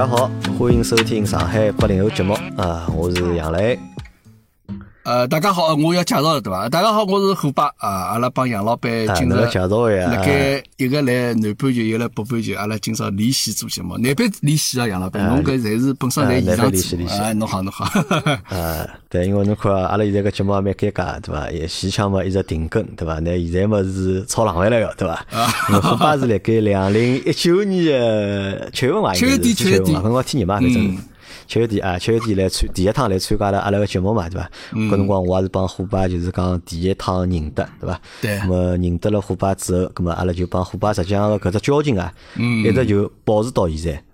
[0.00, 3.78] 大家好，欢迎收听上海八零后节目啊，我是杨磊。
[5.10, 6.68] 呃，大家好，我要介绍了对伐？
[6.68, 17.86] 大家好，我是虎爸啊，阿拉帮杨老板今朝介绍呀，辣盖一个来南半球，一个来北半球，阿拉今朝连线做节目，南边连线啊，杨老板，侬搿侪是本身在现场做啊，侬好侬好。
[18.56, 21.50] 啊，对，因为侬看阿拉现在个节目也蛮尴尬，对伐？
[21.50, 23.18] 也前腔嘛一直停更，对伐？
[23.18, 25.26] 那现在嘛是炒冷饭了个，对伐？
[25.82, 29.12] 虎爸是辣盖两零一九年的七月份伐？
[29.12, 30.96] 七月底，七月底，辰光天热嘛，反正。
[31.50, 34.48] 七月底啊，七月底来参第一趟来参加了阿拉个节目嘛，对伐？
[34.72, 38.00] 搿辰光我也是帮虎爸，就是讲第一趟认得，对伐？
[38.22, 38.38] 对。
[38.38, 44.04] 那么认得了虎爸之后，咁么阿拉就帮虎爸实际上搿只交情啊，一直就保持到现在。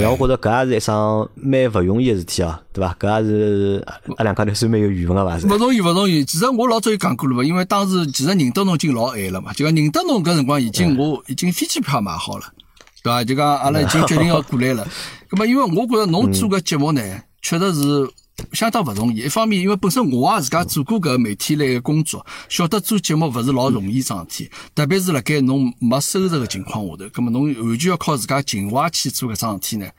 [0.00, 2.96] 让我觉着搿也是一桩蛮勿容易个事体哦，对伐？
[3.00, 3.84] 搿也是
[4.16, 5.36] 阿两家头算蛮有缘分个伐？
[5.52, 6.24] 勿容易，勿容易。
[6.24, 12.44] 其实我老早就讲过了嘛，因为当时其实认得侬已经老晚了嘛，就讲认得侬搿辰光已经我已经飞机票买好了，
[13.02, 13.24] 对伐？
[13.24, 14.86] 就讲阿拉已经决定要过来了。
[15.34, 17.02] 咁么因为我觉着侬做个节目呢。
[17.42, 18.10] 确实是
[18.54, 19.18] 相当勿容易。
[19.18, 24.50] 一方面，因为本身我也自家做过搿媒体类个工作，晓得做节目勿是老容易桩事体。
[24.74, 29.90] 特别是辣盖侬没收入个情况下头，葛么侬完全要靠自家情怀去做搿桩事体呢，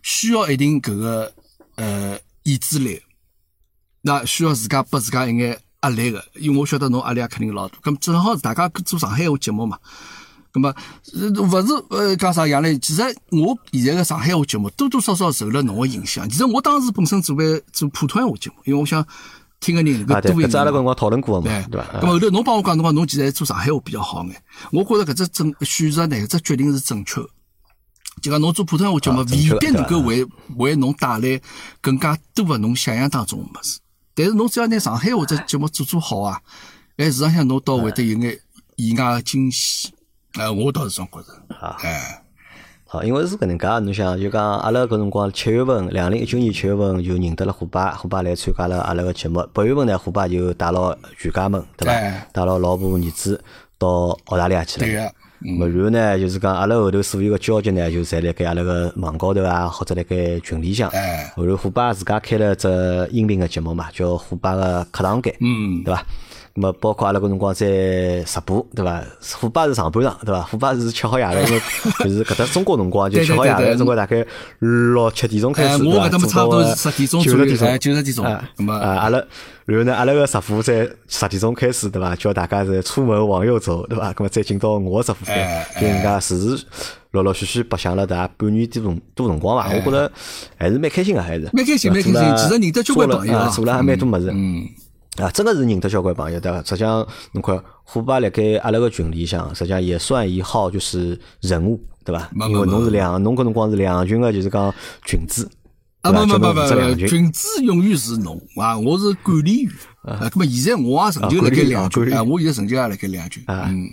[0.00, 1.30] 需要一定搿个
[1.74, 3.02] 呃意志力，
[4.00, 6.24] 那需要自家拨自家一眼压力个。
[6.36, 7.76] 因为我晓得侬压力肯定老大。
[7.82, 9.78] 咁正好是大家做上海话节目嘛。
[10.56, 10.74] 那么，
[11.12, 12.78] 勿是呃，讲啥样嘞？
[12.78, 16.26] 其实我现在个上海话节目多多少少受了侬个影响。
[16.30, 19.06] 其实我当时本身准备做普通话节目，因为我想
[19.60, 20.58] 听个人能够多一点。
[20.58, 21.86] 阿拉辰光讨论过嘛，对吧？
[22.00, 24.42] 咁后头侬帮我讲，侬讲侬其实做上海话比较好眼。
[24.72, 27.20] 我觉着搿只正选择呢，搿只决定是正确。
[28.22, 30.26] 就讲侬做普通话节目，未必能够为
[30.56, 31.38] 为侬带来
[31.82, 33.78] 更加多个侬想象当中物事。
[34.14, 36.40] 但是侬只要拿上海话只节目做做好啊，
[36.96, 38.40] 哎，市场上侬倒会得有眼
[38.76, 39.90] 意外个惊喜。
[40.38, 41.56] 哎，我倒是这样觉着。
[41.56, 42.22] 啊，哎，
[42.86, 49.46] 好，因为是搿能介，侬想就讲阿拉搿辰光七月份，两零一九年七月份就认得了虎爸，虎爸来参加了阿拉个节目。
[49.52, 51.92] 八月份呢，虎爸就带牢全家们，对伐？
[52.32, 53.42] 带牢老婆儿子
[53.78, 54.86] 到澳大利亚去了。
[54.86, 55.12] 对个。
[55.40, 60.88] 么然后呢，就是讲阿拉后头所有个交集呢，就侪辣盖阿拉个网高头啊，或者辣盖群里向。
[60.90, 61.32] 哎。
[61.36, 62.68] 后头虎爸自家开了只
[63.10, 66.04] 音频个节目嘛，叫虎爸个课堂间，嗯，对伐？
[66.60, 67.66] 么包括阿拉搿辰光在
[68.24, 69.02] 直播，对伐？
[69.38, 70.42] 虎爸是上半场，对伐？
[70.42, 71.60] 虎爸是吃好夜了，因 为
[72.04, 74.24] 就是搿搭中国辰光就吃好夜了，中国大概
[74.60, 78.24] 六七点钟开始，我搿搭么差不多是十点钟左右，九十点钟。
[78.68, 79.22] 阿拉
[79.66, 82.14] 然后呢，阿拉个直播在十点钟开始，对伐？
[82.16, 84.12] 叫大家是出门往右走，对伐？
[84.12, 86.64] 咁么再进到我直播间，就人家时时
[87.10, 89.74] 陆陆续续白相了大概半年多钟多辰光伐？
[89.74, 90.10] 我觉着
[90.56, 92.36] 还是蛮开心个，还是蛮开心，蛮开心。
[92.36, 94.30] 其实认得交关朋友，做了还蛮多物事。
[94.32, 94.66] 嗯。
[95.18, 96.58] 啊，真的是认得交关朋友，对伐？
[96.62, 102.28] 实际上，侬看虎爸辣盖阿拉个群里向，实际上也算一号就是人物，对伐？
[102.48, 104.74] 因为侬是两，侬搿辰光是两群个，就是讲
[105.04, 105.42] 群主。
[106.02, 109.72] 啊，不不不不，群主永远是侬啊，我是管理员。
[110.02, 113.42] 啊，那么现在我也成就辣盖两群啊，我现在成就也辣盖两群。
[113.46, 113.88] 啊，嗯。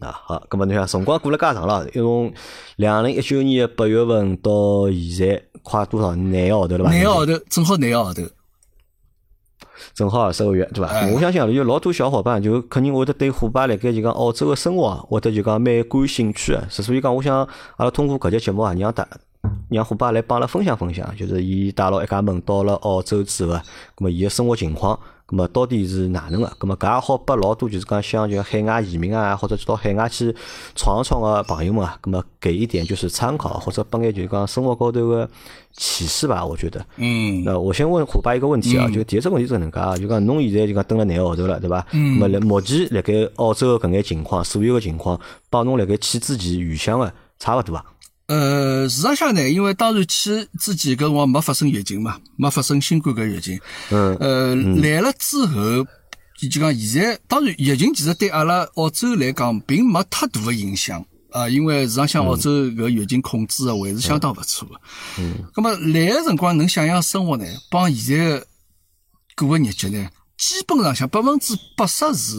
[0.00, 2.32] 啊，好，那么侬想，辰光过了介长了，从
[2.76, 6.90] 两零一九年八月份到现在，快多少廿个号头了吧？
[6.90, 8.22] 廿个号头，正好廿个号头。
[9.94, 11.06] 正好二十个月，对伐？
[11.08, 16.62] 我相信有老多小伙伴就肯定会得对虎爸辣盖就讲澳洲个生活，会得就讲蛮感兴趣个。
[16.68, 17.38] 所以讲，我想
[17.76, 19.06] 阿拉通过搿节节目啊，让大
[19.68, 23.62] 让虎爸来帮阿拉分享分享，就是伊带牢一家门到了澳洲之后啊，
[23.96, 24.98] 咁么伊个生活情况。
[25.32, 26.52] 咁么到底是哪能个？
[26.60, 30.36] 咁么搿也好拨老多就是讲像就海外移民啊，或者到海外去
[30.74, 35.26] 闯一闯个朋友们啊，咁么给一点就是参考，或者拨眼就是讲生活高头个
[35.72, 36.84] 启示吧，我觉得。
[36.96, 37.42] 嗯。
[37.44, 41.86] 那我先问虎爸一个问题啊，就第一只问题是搿能介啊，就讲侬现在就讲蹲了廿个号头了，对伐？
[41.92, 42.18] 嗯。
[42.18, 45.18] 么目前辣盖澳洲搿眼情况，所有个情况，
[45.48, 47.82] 帮侬辣盖去之前预想个差勿多啊？
[48.26, 53.60] 呃，市场上呢，因为当然去之前搿辰光没发生疫情嘛，没发生新冠搿疫情。
[53.90, 54.16] 嗯。
[54.16, 55.84] 呃，来了之后，
[56.40, 64.80] 就讲现在，当然疫情其实对阿拉澳洲来讲，并没太大的影响啊，因为市场上澳洲搿疫情控制的还是相当勿错的。
[65.18, 65.34] 嗯。
[65.52, 68.42] 咁么来个辰光能想象生活呢，帮现在
[69.36, 70.08] 过个日节呢，
[70.38, 72.34] 基本上像百分之八十是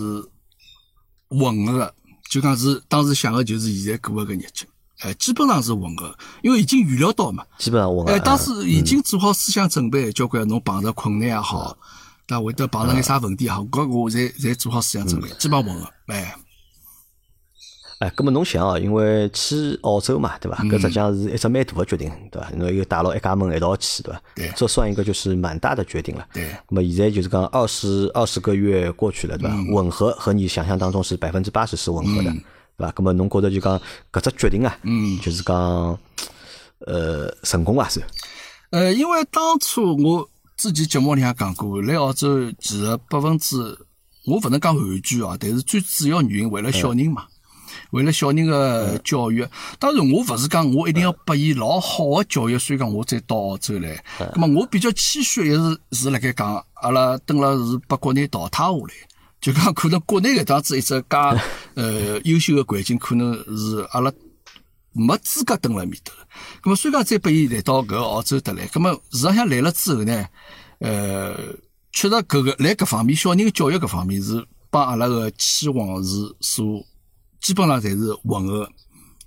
[1.30, 1.94] 混合的，
[2.32, 4.66] 就讲是当时想的就是现在过个搿日节。
[5.04, 7.46] 哎，基本上是混合，因为已经预料到嘛。
[7.58, 8.12] 基本上混合。
[8.12, 11.78] 哎，当时已经做好思想准备，交关侬碰着困难也好，
[12.30, 15.90] 那会得碰着眼啥问题也好，搿我侪侪做好思想准备，基本上混合。
[16.08, 16.34] 哎，
[18.00, 20.64] 哎，搿么侬想哦，因为去澳洲嘛，对伐？
[20.64, 22.50] 搿实际上是一只蛮大的决定，对伐？
[22.56, 24.22] 侬又带牢一家门一道去，对伐？
[24.36, 24.54] 对。
[24.56, 26.26] 这算一个就是蛮大的决定了。
[26.34, 26.50] 对。
[26.70, 29.56] 那么现在就是讲二十二十个月过去了，对伐？
[29.74, 32.34] 吻合和你想象当中是百分之八十是吻合的。
[32.78, 32.92] 对伐？
[32.92, 33.80] 咁么侬觉着就讲
[34.12, 35.56] 搿只决定啊，嗯就是讲，
[36.80, 37.88] 呃成功伐？
[37.90, 38.02] 是？
[38.72, 43.58] 呃，因为当初我之前节目里向讲过，来澳洲其实百分之
[44.26, 47.26] 我勿能讲完全哦，但是最主要原因为了小人嘛。
[47.90, 49.48] 为了小人个教育，
[49.80, 54.04] 当然我勿是讲我一定要拨伊老好个教育，所以讲我再到澳洲来。
[54.18, 58.94] 咁么我比较谦虚，也是是辣盖讲，阿拉等了是被国内淘汰下来，
[59.44, 61.18] 就讲可能国内搿档子一只介
[61.76, 64.10] 呃优秀个环境，可能是阿拉
[64.94, 66.14] 没资格蹲辣面头。
[66.64, 70.26] 咁么所以讲再拨伊来到搿澳洲得来，咁么事实上来了之后呢，
[70.80, 71.36] 呃，
[71.92, 76.10] 确实搿个来搿方面小人个教育搿方面是帮阿拉个期望是
[76.40, 76.82] 所。
[77.42, 78.66] 基本上侪是吻合，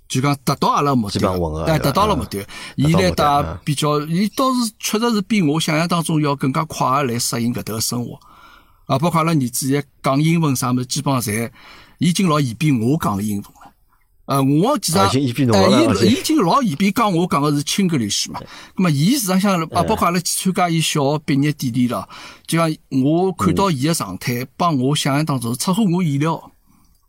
[0.09, 1.19] 就讲达到阿拉目的，
[1.65, 2.43] 哎，达到了目的。
[2.75, 8.19] 伊来打比较，伊倒是确实是比我想象当中要更加快来适应搿搭个生活。
[8.87, 11.51] 啊，包括阿拉儿子也讲英文啥物事，基本上侪
[11.99, 13.73] 已经老嫌比我讲英文了。
[14.25, 18.41] 呃，我其实哎，伊已经老嫌比讲我讲个是亲格里西嘛。
[18.75, 22.09] 那么，伊实际上啊，包括阿拉去参加伊小学毕业典礼了，
[22.47, 26.51] 就讲我看到伊个状态，帮我想象当中出乎我意料，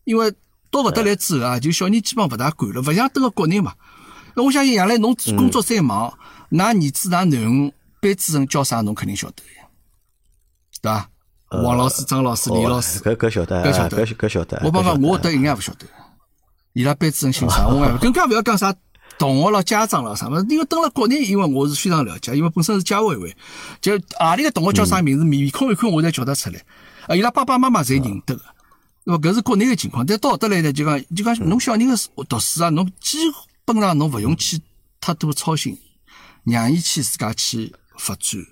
[0.04, 0.32] 因为。
[0.70, 3.72] 到搿搭来之后啊，就小人基本勿大管了，勿像蹲个国内嘛。
[4.36, 6.12] 那我相信，将来侬工作再忙，
[6.50, 7.72] 㑚儿子、㑚囡恩
[8.02, 9.66] 班主任叫啥，侬肯定晓得呀，
[10.82, 11.08] 对伐？
[11.50, 14.60] 王老师、张老师、李老师，搿搿晓得，搿晓得，搿晓得。
[14.64, 15.86] 我帮讲，我得一眼勿晓得。
[16.74, 17.66] 伊拉班主任姓啥？
[17.72, 18.74] 我讲更加勿要讲啥
[19.18, 20.46] 同学了、家长了啥物事。
[20.50, 23.34] 因为蹲辣国内，因为我是非常了解，因为本身是家委会，
[23.80, 26.62] 就何里个同学叫啥名字，面孔一看我才叫得出来。
[27.06, 28.42] 啊，伊拉爸爸妈妈侪认得个。
[29.04, 31.96] 那么搿是国内个情况，但到得来呢，就讲就讲侬小人个
[32.28, 33.16] 读书啊，侬基
[33.64, 34.60] 本上侬勿用去
[35.00, 35.78] 太多操心，
[36.44, 38.44] 让伊去自家去发展。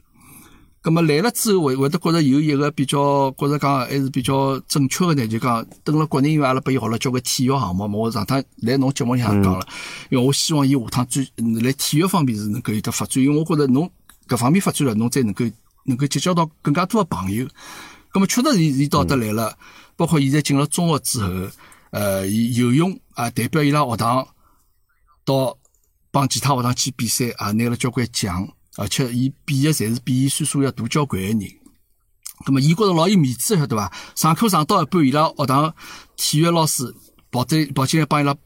[0.86, 9.66] 葛么来了之后，会会得觉着有一个比较觉着讲还是比较正确个呢，就讲等了国内，因为阿拉拨伊学了交关体育项目嘛，我上趟来侬节目里向讲了，
[10.10, 11.28] 因为我希望伊下趟最
[11.60, 13.90] 来体育方面是能够有得发展，因为我觉着侬
[14.28, 15.44] 搿方面发展了，侬再能够
[15.86, 17.44] 能够结交到更加多个朋友。
[18.12, 19.58] 咁么确实伊伊到得来了。
[19.96, 21.28] 包括现在进了中学之后，
[21.90, 24.24] 呃，游泳啊，代表伊拉学堂
[25.24, 25.58] 到
[26.12, 31.56] 帮其他学堂去比赛啊，拿了交关奖，而且伊比的侪是比伊岁数要大交关的人。
[32.46, 33.90] 那么伊觉着老有面子，晓得伐？
[34.14, 35.74] 上课上到一半，伊拉学堂
[36.16, 36.94] 体育老师
[37.30, 38.36] 跑在跑进来帮伊拉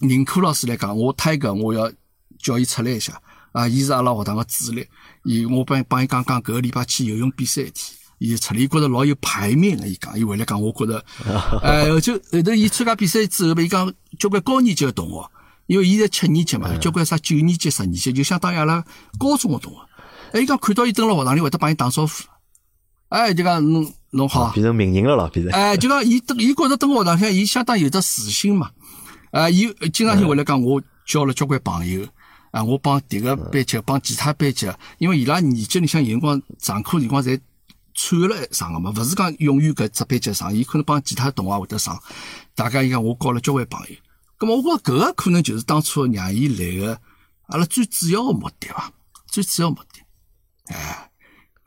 [0.00, 1.90] 任课老师来讲，我太个我要
[2.38, 3.20] 叫伊出来一下
[3.52, 3.68] 啊！
[3.68, 4.86] 伊是阿拉学堂个主力，
[5.24, 7.96] 伊我帮帮伊讲讲，搿个礼拜去游泳比赛一天。
[8.18, 11.02] 伊就出来，伊觉着老有排面个，伊讲，伊回来讲，我觉着，
[11.62, 15.30] 哎，就后头伊参加比赛之后，伊讲交关高年级个同学，
[15.70, 18.84] 因为伊在七年级嘛，交关啥九年级、十年级，就相当于阿拉
[19.20, 19.78] 高中个同学。
[20.32, 22.24] 哎，伊讲看到伊蹲辣学堂里，会得帮伊打招呼。
[23.08, 25.54] 哎，就讲侬侬好，变成名人了咯，变成。
[25.54, 28.68] 哎，就讲伊伊觉着蹲学堂向，伊相当有得自信嘛。
[29.30, 32.04] 啊，伊经常性回来讲，我交了交关朋友。
[32.50, 34.68] 啊，我帮迭个班级，帮其他班级，
[34.98, 37.38] 因为伊拉年级里向有辰光上课辰光侪。
[37.92, 41.96] 串了上个嘛，勿是讲永远搿只班级上，伊可能帮其他同学会得上。
[42.56, 43.96] 大家伊讲我交了交关朋友，
[44.40, 46.98] 咁么我觉搿个可能就是当初让伊来个
[47.48, 48.90] 阿拉最主要个目的伐？
[49.30, 51.10] 最主要目的，哎，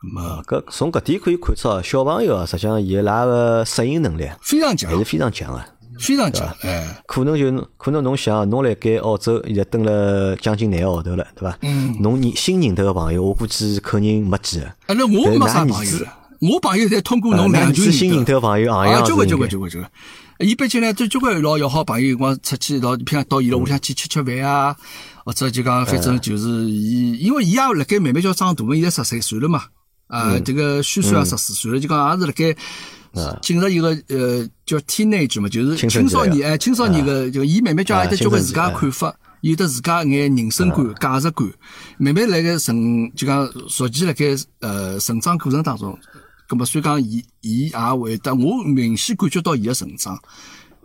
[0.00, 5.64] 咁么搿从搿点可以看出哦，小朋友啊，实际上伊拉个适应能力非常强，还是非常强个。
[6.00, 11.56] 非常强，哎，可能就可能侬想，侬辣盖澳洲现在蹲了将近廿个号头了，对伐？
[11.62, 11.96] 嗯。
[12.02, 14.66] 侬认新认得个朋友，我估计肯定没几个。
[14.66, 16.06] 啊，那我没啥朋友，
[16.40, 19.90] 我朋友侪通过侬两句新认得个朋友，啊，交关交关交关交关。
[20.38, 24.76] 一般进来都交关老要好朋友，光出去到平常到伊拉屋里向去吃吃饭啊，
[25.24, 29.64] 或者就讲反正就是伊，因为伊也辣盖慢慢叫长大嘛，现在十三岁了嘛，
[30.08, 32.56] 啊，这个虚岁也十四岁了，就讲也是辣盖。
[33.40, 41.48] 进入一个呃叫 teenage 嘛，就是青少年哎，青少年个就伊慢慢叫有得交关自家看法，有的自家眼人生观、价值观，
[41.96, 45.96] 慢慢辣盖成就讲逐渐辣盖呃成长过程当中，
[46.48, 50.18] 咁么所以讲伊伊也会得我明显感觉到伊个成长，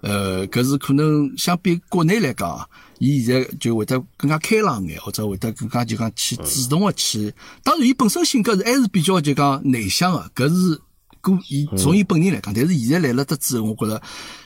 [0.01, 10.81] 呃，搿是可能相比国内来讲，伊现在就会得更加开朗眼，或者会得更加就讲去主动个去，当然伊本身性格是还是比较就讲内向个，搿是。
[11.21, 14.01] 过伊从伊本人来讲，但是现在来了得之后，我觉着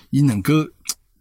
[0.10, 0.52] 伊能够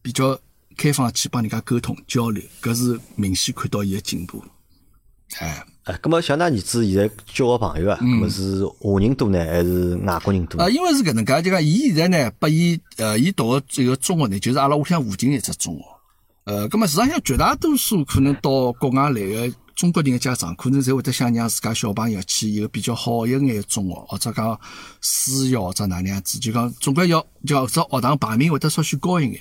[0.00, 0.40] 比较
[0.78, 4.42] 开放去帮人家沟通交流，搿是明显看到伊个进步。
[5.40, 10.60] 哎，哎，咁么像㑚儿子现在交个朋友啊，咁么是华人多呢，还是外国人多？
[10.60, 15.84] 啊，因为是搿能介，就讲伊现在呢，拨伊呃，伊读个这个中学呢，就是阿拉屋里向附近一只中学。
[16.44, 19.54] 呃，咁么实际上绝大多数可能到国外来个。
[19.74, 24.60] 中国人的家长可能侪会得想让自家小朋友去一个比较好一眼中学，或者讲
[25.00, 29.40] 私校或者哪能样子，就讲总归要叫只学堂排名会得稍许高一眼。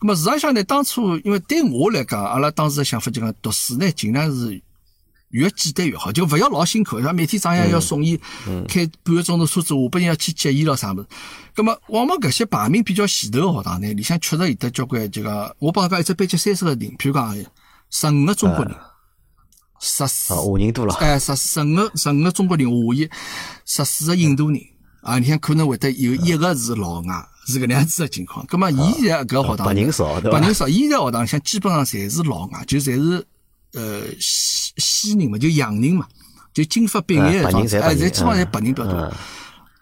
[0.00, 4.60] 咁么实际上呢，当初因为对我来讲，阿拉当时的想法就讲读书呢，尽量是
[5.30, 8.16] 越简单越好，就勿要老辛苦，像每天早上要送伊
[8.68, 11.06] 开半个钟头车子，下半日要去接伊咯啥物事。
[11.54, 17.34] 咁么往往搿些排名比较前头个学堂呢，里向确实有得交关就讲，我帮讲一只班级三十个人，譬如讲
[17.90, 18.74] 十五个中国人，
[19.80, 23.08] 十四啊，华人多了，哎，十十五个十五个中国人，华裔，
[23.64, 24.60] 十四个印度人，
[25.02, 28.44] 啊，里向可能会得有一个是老外，是搿能样子个情况。
[28.46, 30.38] 咁么，现在搿学堂白人少，对伐？
[30.38, 33.26] 白人少，现在学堂里向基本上侪是老外，就侪是
[33.72, 36.06] 呃西西人嘛，就洋人嘛，
[36.52, 39.12] 就金发碧眼哎，侪基本上侪白人比较多，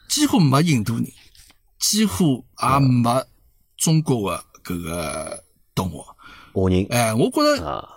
[0.08, 1.06] 几乎没印度人，
[1.78, 3.24] 几乎也没
[3.76, 5.96] 中国个搿个同学。
[6.52, 7.88] 华人，哎，我觉着，啊，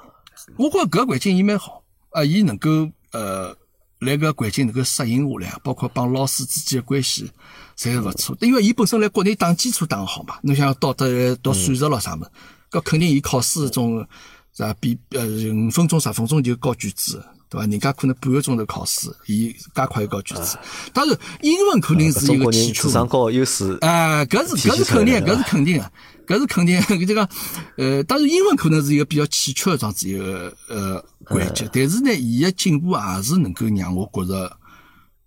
[0.57, 2.69] 我觉着搿个环境伊蛮好，啊，伊能够
[3.11, 3.55] 呃，
[3.99, 7.31] 来搿个环境能够适应下来，包括帮老师之间的关系，
[7.77, 8.37] 侪是勿错。
[8.41, 12.29] 因为伊本身来国内打基础打好嘛，侬想到得读数学咯啥物事，
[12.71, 14.07] 搿肯定伊考试种
[14.55, 14.75] 是吧？
[14.79, 17.65] 比呃五分钟十分钟就交卷子，对伐？
[17.67, 20.57] 人家可能半个钟头考试，伊加快交卷子。
[20.93, 22.89] 当然，英文肯定是一个基础人智。
[22.89, 26.79] 商高优势，哎，搿是搿是肯定，搿是肯定个，搿是肯定。
[26.81, 27.29] 搿就讲，
[27.77, 34.57] 呃，当然英文可能是一个比较欠缺的这样子一个呃环节，但是呢，伊个进步也是能够让我觉着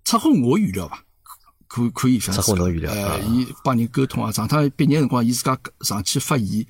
[0.05, 1.03] 出乎我预料伐，
[1.67, 6.67] 可可以像出乎侬预料呃啊，伊帮人沟通啊，上趟毕业辰光，伊自家上去发言，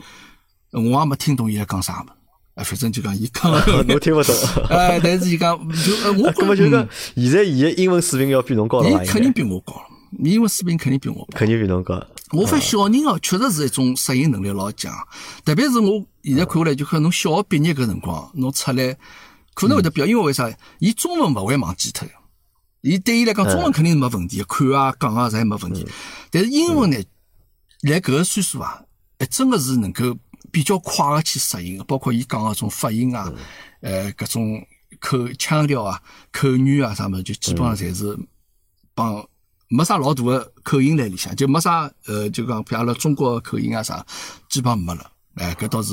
[0.71, 2.13] 我也没听懂伊在讲啥物事，
[2.55, 3.65] 哎，反正就讲伊讲了。
[3.85, 4.35] 侬听勿懂。
[4.71, 8.89] 哎，但是伊讲就呃，我啊，觉搿么就讲嗯，现在伊个英文水平要比侬高了？
[9.05, 9.75] 伊肯定比我高，
[10.21, 11.27] 英文水平肯定比我高。
[11.35, 12.01] 肯定比侬高。
[12.31, 14.93] 我发现小人哦，确实是一种适应能力老强，
[15.45, 18.97] 特别是我现在看下来，就看侬小学毕业搿辰光，侬出来
[19.55, 20.49] 可能会得比较，因为为啥？
[20.79, 22.09] 伊中文勿会忘记脱，
[22.83, 25.87] 伊对伊来讲，中文肯定是没问题，看啊讲啊侪没问题。
[26.31, 26.97] 但是英文呢，
[27.83, 28.83] 来搿个岁数啊，
[29.19, 30.17] 还真个是能够
[30.55, 33.33] 比较快个去适应，包括伊讲个种发音啊，
[33.81, 34.65] 呃，搿种
[35.01, 38.17] 口腔调啊、口语啊啥物事，就基本上侪是
[38.95, 39.29] 帮
[39.67, 44.07] 没啥老大个口音在里向，就没啥呃，就讲比阿拉中国口音啊啥，
[44.49, 45.11] 基本上没了。
[45.35, 45.93] 哎，搿倒是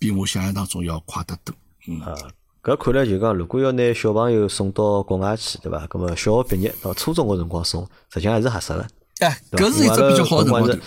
[0.00, 1.54] 比我想象当中要快得多。
[1.86, 2.12] 嗯，啊，
[2.60, 5.86] 搿看来就讲，如果要拿小朋友送到国外去，对伐？
[5.86, 8.84] 葛么小学毕业到初中个辰光送，实际上还是合适个。
[9.52, 10.78] 搿是一只比较好的辰光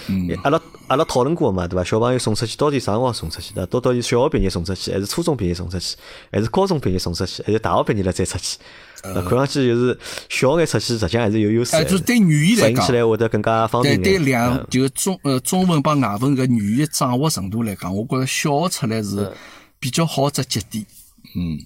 [0.43, 1.83] 阿拉，阿拉讨论过嘛，对伐？
[1.83, 3.65] 小朋友送出去到底啥辰光送出去的？
[3.67, 5.97] 到到底小学毕业送出去，还是初中毕业送出去，
[6.31, 8.57] 还是高中毕业送出去，还是大学毕业了再出去？
[9.03, 11.89] 那看上去就是小眼出去，实际上还是有优势哎，的。
[11.89, 14.25] 就是对语言来讲起，来会得更加方对对便眼。
[14.25, 19.31] 两就中呃中文帮外文搿语言掌握程度来讲，我觉着小学出来是
[19.79, 20.85] 比较好只节点。
[21.35, 21.57] 嗯，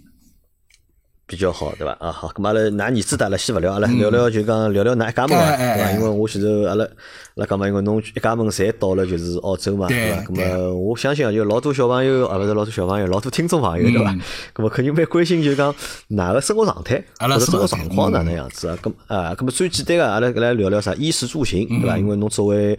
[1.27, 1.91] 比较好，对伐？
[1.99, 5.57] 啊，好，咁么阿拉㑚儿子大阿拉先勿聊，阿拉聊聊就讲聊聊㑚一家门伐？
[5.57, 5.91] 对伐？
[5.93, 6.89] 因为我前头阿拉阿
[7.35, 10.21] 拉讲嘛，因为侬一家门侪到了就是澳洲嘛，对伐？
[10.21, 14.21] 咁对么我相信啊，就老多小朋友，啊勿是老多小朋友，老多听众朋友，对伐嗯？
[14.53, 15.73] 咁么肯定蛮关心，就讲
[16.11, 18.77] 㑚个生活状态或者生活状况哪能样子啊？
[18.83, 21.97] 咁啊，咁么最简单个，阿拉来聊聊啥衣食住行，对嗯伐？
[21.97, 22.77] 因为侬作为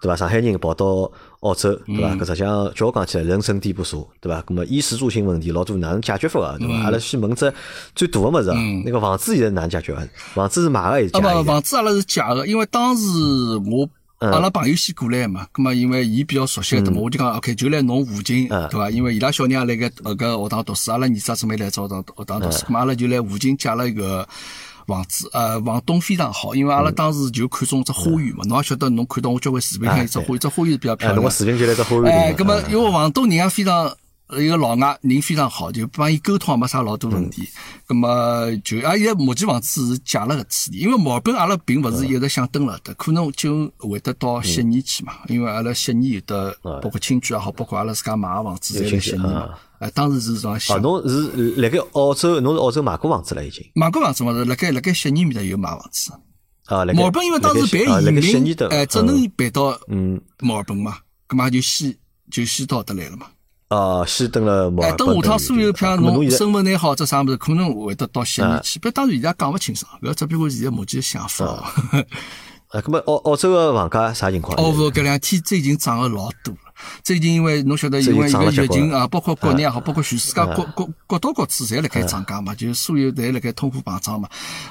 [0.00, 0.16] 对伐？
[0.16, 1.10] 上海人跑到
[1.40, 2.24] 澳洲，对嗯伐？
[2.24, 4.42] 搿实际上叫我讲起来，人生地不熟，对伐？
[4.42, 6.84] 咁么衣食住行问题老多哪能解决法个，对嗯伐？
[6.84, 7.52] 阿拉先问只
[7.94, 10.06] 最大个物事啊，那个房子现在哪能解决啊？
[10.34, 11.44] 房子是买个还是啊不？
[11.44, 13.06] 房子阿拉是借个，因为当时
[13.66, 13.88] 我
[14.18, 18.90] 阿拉朋友先过来嘛，咁么因为伊比较熟悉的嘛，我就讲 OK，就来侬附近，对伐？
[18.90, 24.26] 因为伊拉小人也辣盖呃搿学堂读书，阿拉儿子也准备来找学堂学堂读书，咁么阿拉就来附近借了一个。
[24.86, 31.30] 房子，呃，房东非常好，因为阿拉当时就看中只花园嘛，侬也晓得，侬看到我交关视频，看一只花园，只花园比较漂亮个。
[31.30, 33.94] 视频就来只花园里哎，嘛咁么啊因为房东人家非常。
[34.28, 37.48] 呃一个老外人非常好，就帮伊沟通也没啥老多问题。
[37.86, 45.12] 咁么就啊，现在目前房子是借了个处理，因为墨尔本阿拉并勿是一直想蹲了的，可能就会得到悉尼去嘛。
[45.28, 49.50] 因为阿拉悉尼有的包括亲眷也好，包括阿拉自家买个房子侪在悉尼嘛。
[49.78, 50.82] 哎，当时是这样啊，想。
[50.82, 54.32] 侬是辣盖澳洲，侬是澳洲买过房子了已经买过房子嘛？
[54.32, 56.12] 是辣盖辣盖悉尼面搭有买房子。
[56.64, 56.84] 啊？
[56.86, 60.96] 墨尔本因为当时办移民哎，只嗯能办到嗯墨尔本嘛，
[61.28, 61.94] 咁嘛就先
[62.28, 63.26] 就先到得来了嘛。
[63.68, 68.78] 啊，先等了墨哎，尔本等下趟所有票，侬身份拿好这啥物事，可能会得到悉尼啊去。
[68.78, 71.44] 别，当然现在讲勿清爽，搿只不过现在目前想法。
[71.46, 71.72] 啊，
[72.70, 74.56] 那么澳澳洲个房价啥情况？
[74.56, 76.65] 澳洲，搿两天最近涨个老多了。
[77.02, 84.28] 最近因为侬晓得，因为一个疫情啊，包括国内也好，包括全世界各各各到各处侪辣盖涨价嘛，就是所有侪辣盖通货膨胀嘛。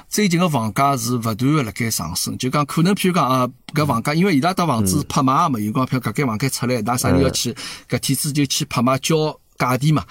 [0.08, 7.54] 最近个房价是勿断个辣盖上升，就讲可能譬如讲啊，搿房价，因为伊拉搭房子拍卖嘛，有光譬如搿间房间出来，㑚啥人要去
[7.88, 10.04] 搿天子就去拍卖交价钿嘛。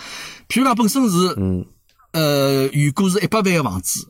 [0.47, 1.65] 譬如讲本身是嗯。
[2.11, 4.07] 呃，预估是一百万个房子，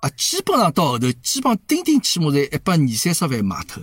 [0.00, 3.80] 啊，基本上到后头，基本上顶顶起码在一百二三十万卖脱。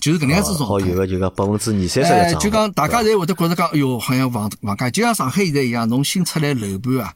[0.00, 0.66] 就是搿能样子状态。
[0.66, 7.12] 好有个就讲百分之二三十哎，的就讲大家对侪会得觉着讲，哎哟，好像房房价就像上海现在一样，侬新出来楼盘啊，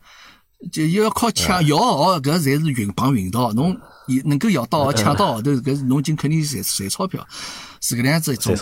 [0.72, 3.76] 就要靠抢摇号，搿侪是运碰运道，侬
[4.06, 7.26] 也能够摇到号抢到号头，搿是侬今肯定是赚赚钞票，
[7.80, 8.54] 是搿能样子一种。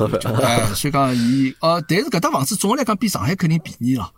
[0.42, 4.10] 哎， 所以讲伊哦，但是搿搭房子总的来讲比上海肯定便宜了。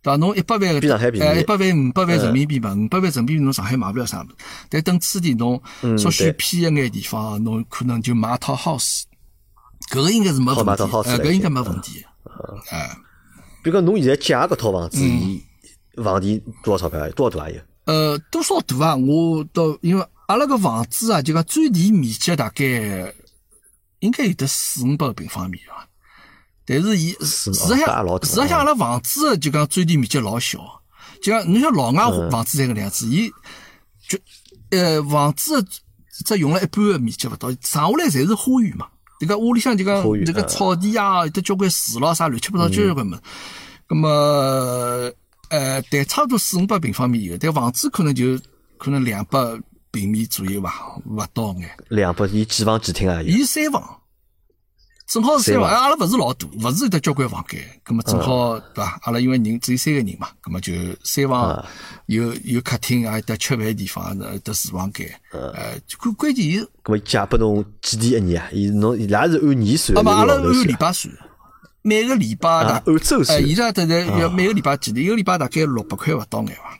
[0.00, 0.16] 对伐？
[0.16, 4.34] 侬一百万个，比上海便宜哎，一百万、五百万人民币嘛，五百万人民币侬上海买不了啥物事。
[4.70, 5.60] 但等次地侬
[5.98, 9.02] 稍许偏一眼地方，侬可能就买一套 house，
[9.90, 12.04] 搿个应该是没问题搿应该没问题。
[12.70, 12.96] 哎，
[13.62, 14.98] 比如讲侬现在借搿套房子，
[16.02, 17.10] 房钿多少钞票？
[17.10, 17.62] 多少大也有？
[17.84, 18.96] 呃，多少大啊？
[18.96, 23.14] 我到因为阿拉个房子啊，就讲最低面积大概
[24.00, 25.88] 应该有得四五百个平方米伐。
[26.66, 30.58] 但是伊实上，哦搿也老大事实上阿拉房子就讲最低面积老小，
[31.22, 33.32] 就讲侬像老外嗯房子侪搿能样子，伊
[34.06, 34.18] 就
[34.70, 35.64] 呃房子
[36.26, 38.86] 只用了一半个面积勿到，剩下来侪是花园嘛。
[39.18, 43.20] 这个屋里向就讲这个嗯草地啊，有得交关树咯，啥乱七八糟交关物事。
[43.88, 44.08] 咁么
[45.50, 48.38] 呃，但差不多四五百平方米有，但房子可能就
[48.76, 49.40] 可能两百
[49.90, 50.74] 平米左右吧，
[51.06, 51.70] 勿到眼。
[51.88, 53.22] 两百，伊几房几厅啊？
[53.22, 53.82] 有伊三房，
[55.08, 59.00] 正好是三房，阿拉勿是老大，勿是有得交关房间，咁么正好对伐？
[59.04, 60.72] 阿拉因为人只有三个人嘛，咁么就
[61.02, 61.64] 三房
[62.06, 68.50] 有有客厅啊，有得吃饭地方，有得厨房间，呃，关关键伊，咁么借拨侬几钿一年啊？
[68.52, 71.14] 伊侬伊拉是按年算，啊嘛，阿拉按礼拜算，
[71.80, 75.00] 每个礼拜大啊，按周哎，算，现在大概要每个礼拜几钿？
[75.00, 76.78] 一个礼拜大概六百块勿到眼伐？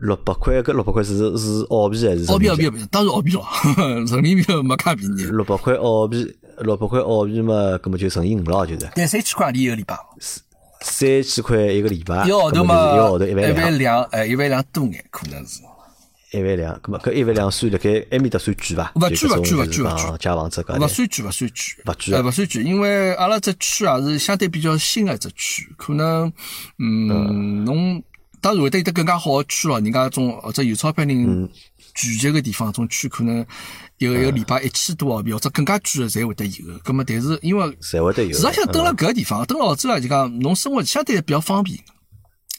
[0.00, 3.44] 六百块，搿六百块是是澳币还是澳币澳币人民币澳币，当然澳币咯，
[4.06, 5.24] 人民币没介便宜。
[5.24, 9.96] 六百块澳币，六百块澳币嘛，搿么就乘以五咯，就是但三千块钿一个礼拜，
[10.80, 13.56] 三千块一个礼拜，一个号头嘛，一个号头一一万两。
[13.56, 15.60] 万，两，哎，一万两多眼，可能是。
[16.32, 18.92] 一万两，搿么搿一万两算辣盖埃面搭算贵伐？
[18.96, 22.18] 勿就贵勿贵勿贵勿贵借房子搿勿算贵，勿算贵，勿贵啊。
[22.18, 26.32] 呃，勿算贵，因为阿拉只区也是相对比较新的一只区，可能，
[26.78, 28.02] 嗯，侬
[28.40, 31.48] 当然会得有得更加好的区咯，人家种或者有钞票人
[31.94, 33.46] 聚集个地方，种区可能
[33.98, 36.78] 一个一个礼拜一千多澳币，或者更加贵的侪会得有的。
[36.80, 38.32] 葛么，但是因为侪会得有。
[38.32, 41.78] 实际上蹲辣搿个地方，蹲辣澳洲啊，就讲侬生活相对比较方便。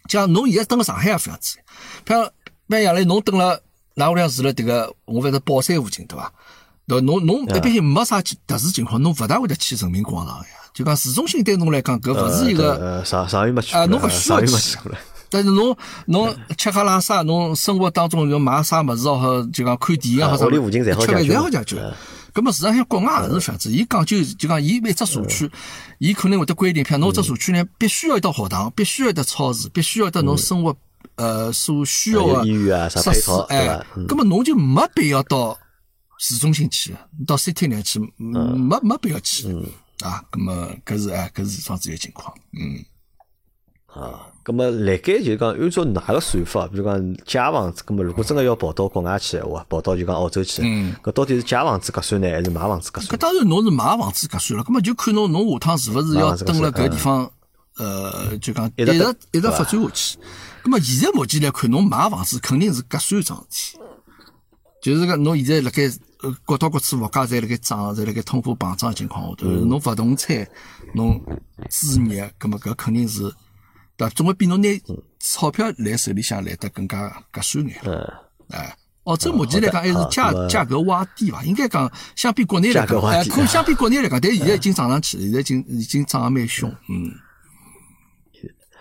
[0.08, 1.58] 就像侬现在蹲辣上海也非常子，
[2.06, 2.32] 譬方
[2.68, 3.60] 比方像来侬蹲辣
[3.96, 6.32] 㑚屋里向住辣迭个，我反正宝山附近对伐？
[6.88, 7.02] 对？
[7.02, 10.46] 侬侬一般性没啥特殊情况，侬勿大会得去人民广场呀。
[10.74, 12.76] 就讲市中心对侬来讲，搿勿是一个。
[12.76, 14.78] 呃上上月没去，啊侬勿需要去。
[15.30, 15.76] 但是侬
[16.08, 21.94] 侬吃喝拉撒，侬生活当中要买啥物事哦，就讲看电影或者啊屋里附近侪好吃饭解决侪好解决。
[22.34, 25.50] 咁么，实际上国外也是这样子，伊讲究就讲，伊每只社区，
[26.00, 30.76] 伊可能会得规定，譬如侬只社区呢，必须要有得学堂，必须要有得超市，必须要有得侬生活
[31.16, 34.06] 呃所需要的有医院啊啥设施配套，对哎吧，嗯。
[34.06, 35.58] 咁么侬就没必要到
[36.20, 36.94] 市中心去，
[37.26, 39.48] 到 city 里去，嗯没没必要去。
[40.02, 40.22] 啊。
[40.30, 42.84] 咁么搿是哎，搿是这样子一个情况，嗯。
[43.96, 50.62] 啊，咁么辣盖就是讲按照㑚个算法，比如讲借房子，咁么如果真个要跑到国外去闲话，跑到就讲澳洲去，
[51.02, 53.18] 搿到底是借房子合算呢，还是买房子合搿算？
[53.18, 57.32] 当然侬是买房子合算了，葛么就看侬侬下趟是勿是要蹲辣搿地方，
[57.78, 60.18] 呃，就讲一一直直一直发展下去。
[60.64, 63.80] 葛么现在目前来看，侬买房子肯定是合算一桩事体，
[64.82, 65.84] 就是讲侬现在辣盖
[66.22, 70.46] 呃各到各处物价侪辣盖涨，侪辣盖通货膨胀的情况下头，侬勿动产，
[70.94, 71.22] 侬
[71.70, 73.32] 置业，葛么搿肯定是
[73.98, 74.14] 对伐？
[74.16, 74.68] 总归比侬拿
[75.20, 77.80] 钞票来手里向来得更加合算眼。
[77.86, 78.14] 嗯，
[78.50, 81.44] 哎，澳洲目前来讲还是价价格洼地伐？
[81.44, 87.12] 应该讲相比国内来讲，哎，可相比国内来讲，但现在已经涨上去了，现在已经已经涨得蛮凶，嗯。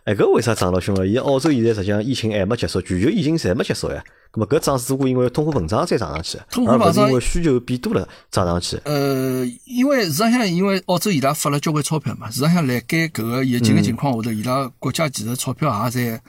[0.05, 1.05] 哎，搿为啥涨了凶啊？
[1.05, 4.05] 伊澳洲现在实际上疫情还没结束，全球疫情侪没结束呀。
[4.31, 8.79] 咁么搿涨是过因为通货膨胀再涨上去，而勿是通货膨胀因为需求变多了涨上去。
[8.85, 16.21] 呃，因为实际上，因为澳洲伊拉发了交关钞票嘛，实际上辣盖搿个疫情个情况下头，伊拉国家其实钞票也在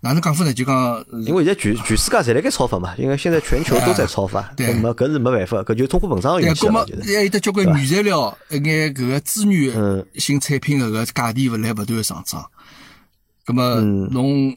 [0.00, 0.52] 哪能讲法呢？
[0.52, 7.16] 就讲呃因为现在全全世界侪辣盖超发嘛，因为现在全球都在超发，对咁么搿是没办法，搿就通货膨胀对啊，引起的嘛，搿么就是。
[7.16, 12.44] 还有得交关原材料，一眼搿个资源嗯性产品个搿个价钿勿来勿断个上涨。
[13.44, 14.56] 葛么嗯侬，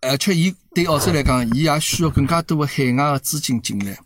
[0.00, 3.98] 而且伊对澳洲来讲，伊也需要更加多个海外个资金进来，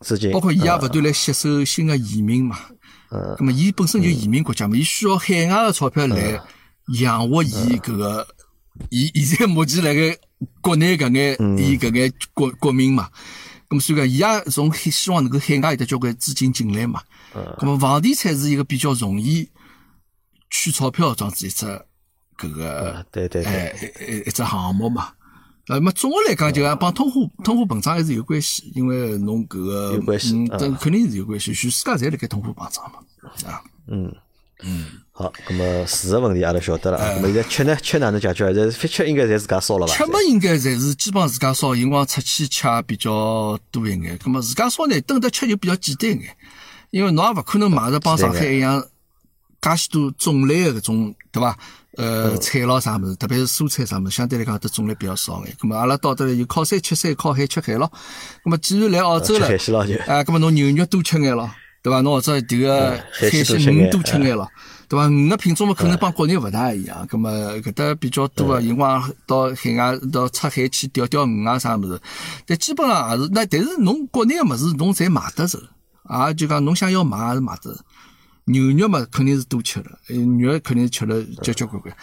[0.00, 2.58] 资金包括伊也勿断来吸收新个移民嘛。
[3.10, 6.40] 嗯葛么伊本身就移民国家嘛，伊需要海外个钞票来
[6.98, 8.26] 养活伊搿个，
[8.90, 10.18] 伊现在目前辣盖
[10.60, 13.08] 国内搿眼伊搿眼国国民嘛。
[13.68, 17.00] 咁么所以讲，伊也从希望能够海外有得交关资金进来嘛。
[17.32, 19.48] 咁么房地产是一个比较容易
[20.50, 21.64] 取钞票这样子一只
[22.38, 23.74] 搿个啊对对对哎
[24.26, 25.08] 一只项目嘛。
[25.68, 33.50] 呃，么总的来讲，就讲帮通货通货膨胀还是有关系，因为侬搿个有关系嗯，嗯这肯定是有关系，全世界侪辣盖通货膨胀嘛。
[33.50, 33.60] 啊。
[33.88, 34.14] 嗯
[34.62, 36.98] 嗯，好，那么住个问题阿拉晓得了。
[37.16, 37.76] 那么现在吃呢？
[37.76, 38.54] 吃哪能解决？
[38.54, 39.92] 这饭吃应该侪自家烧了吧？
[39.92, 44.18] 吃么应该侪是基本上自家烧，辰光出去吃比较多一眼。
[44.24, 46.36] 那么自家烧呢，等得吃就比较简单一眼，
[46.90, 48.80] 因为侬也勿可能买着帮上海一样
[49.60, 51.58] 介许多种类个搿种，对伐？
[51.96, 55.54] 呃，菜咯啥物事，特别是蔬菜啥物事，相对来讲都种类比较少眼。
[55.60, 57.90] 咁么阿拉到得来就靠山吃山，靠海吃海咯。
[58.44, 61.50] 咁么既然来澳洲了，啊，咁么侬牛肉多吃眼咯。
[61.82, 62.00] 对伐？
[62.00, 64.50] 侬或者迭个海鲜鱼多吃眼咯，
[64.88, 65.08] 对伐？
[65.08, 67.06] 鱼个品种嘛，可能帮国内勿大一样。
[67.06, 72.00] 咁么搿搭比较多个，辰光到海外到出海去钓钓鱼啊啥物事，
[72.44, 73.46] 但基本上也是那。
[73.46, 75.60] 但是侬国内个物事，侬侪买得着，
[76.02, 77.80] 啊，就讲侬想要买也是买得着。
[78.46, 81.94] 牛肉嘛，肯定是多吃了，牛肉肯定是吃了交交关关。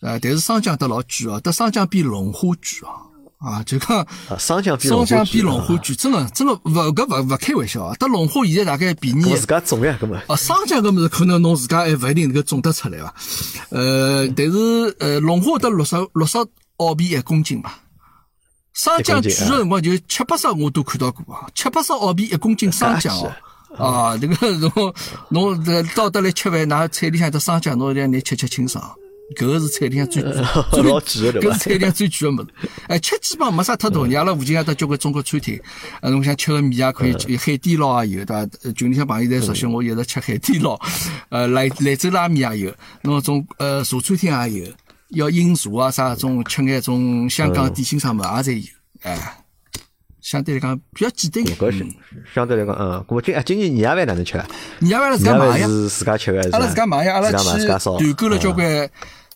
[0.00, 2.50] 呃，但是生姜得老贵哦，得生姜比龙虾贵
[2.82, 3.04] 哦。
[3.38, 4.04] 啊，就讲
[4.36, 7.94] 生姜比龙虾贵，真的真的勿搿勿勿开玩笑啊！
[7.94, 9.36] 得龙虾现在大概便宜。
[9.36, 10.16] 自家种呀，搿么？
[10.26, 13.14] 啊，生姜搿么是可能侬自家还勿一定能够种得出来伐？
[13.70, 16.36] 呃，但是呃，龙虾得六十六十
[16.78, 17.78] 澳币一公斤吧。
[18.72, 23.32] 生姜贵个辰光就七八十我都看到过啊，七八十澳币一公斤生姜哦。
[23.76, 24.94] 啊，这个 侬
[25.28, 28.82] 侬这到得来吃饭，拿菜里向的生姜，侬要拿吃吃清爽。
[29.36, 32.48] 搿个是菜里向最最老贵的，搿是菜里向最贵个物事。
[32.86, 34.06] 哎，吃基本上没啥太多。
[34.06, 35.60] 你阿拉附近也得交关中国餐厅，
[36.00, 38.72] 呃，侬想吃个米也可以，海底捞也有，对伐？
[38.74, 40.80] 群里向朋友侪熟悉，我一直吃海底捞。
[41.28, 44.72] 呃，兰兰州拉面也有，侬种呃茶餐厅也有，
[45.10, 48.66] 要饮茶啊啥种，吃眼种香港点心啥物事也侪有。
[49.02, 49.37] 哎，
[50.30, 51.56] 相对来讲比较简单点。
[51.56, 51.86] 搿是
[52.34, 54.36] 相对来讲，嗯，我今今年年夜饭哪能吃？
[54.78, 55.66] 年夜饭是自家买呀？
[55.66, 56.50] 是自家吃的？
[56.52, 58.90] 阿拉自家买呀，阿拉去团购了交关。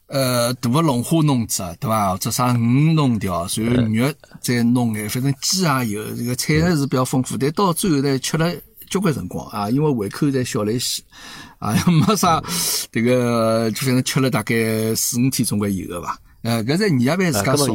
[0.09, 2.12] 呃，大个龙虾弄只，对伐？
[2.12, 7.38] 或者啥鱼弄条，然后肉再弄眼，反正鸡也有，这个菜呢是比较丰富。
[7.38, 8.52] 但到最后呢，吃了
[8.90, 11.02] 交关辰光啊，因为胃口侪小了一些，
[11.59, 12.42] 啊， 没啥
[12.90, 16.18] 这个，就反正吃了大概四五天总归有个伐？
[16.42, 17.66] 呃，搿在年夜饭自家烧。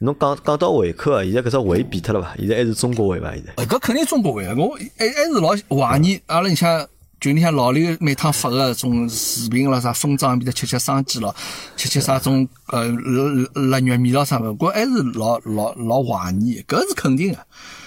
[0.00, 2.34] 侬讲讲到胃口啊，现在搿只胃变脱了伐？
[2.36, 3.32] 现在还是中国胃伐？
[3.32, 3.66] 现在？
[3.66, 6.86] 搿肯定中国胃啊，我还还是老怀念阿拉里向。
[7.22, 11.36] 群里向老刘每趟发个种视频咯，啥风筝边头吃吃生鸡咯，
[11.76, 17.38] 吃吃啥种呃腊腊肉面咯啥么，我还是老老老怀念，搿是肯定个。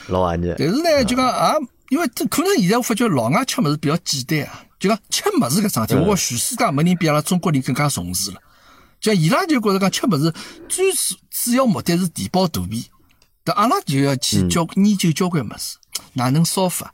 [0.10, 0.56] 老怀念。
[0.60, 1.56] 但是呢，就讲啊，
[1.90, 8.38] 因为这可能现在我发觉老外吃物事比较简单啊，就讲吃物事搿桩事体，我全世界没人比阿拉中国人更加重视了。
[9.04, 10.34] 就伊拉就觉着讲吃物事
[10.70, 12.90] 最主主要目的是填饱肚皮，
[13.44, 15.76] 但阿拉就要去教研究交关物事，
[16.14, 16.94] 哪能烧法。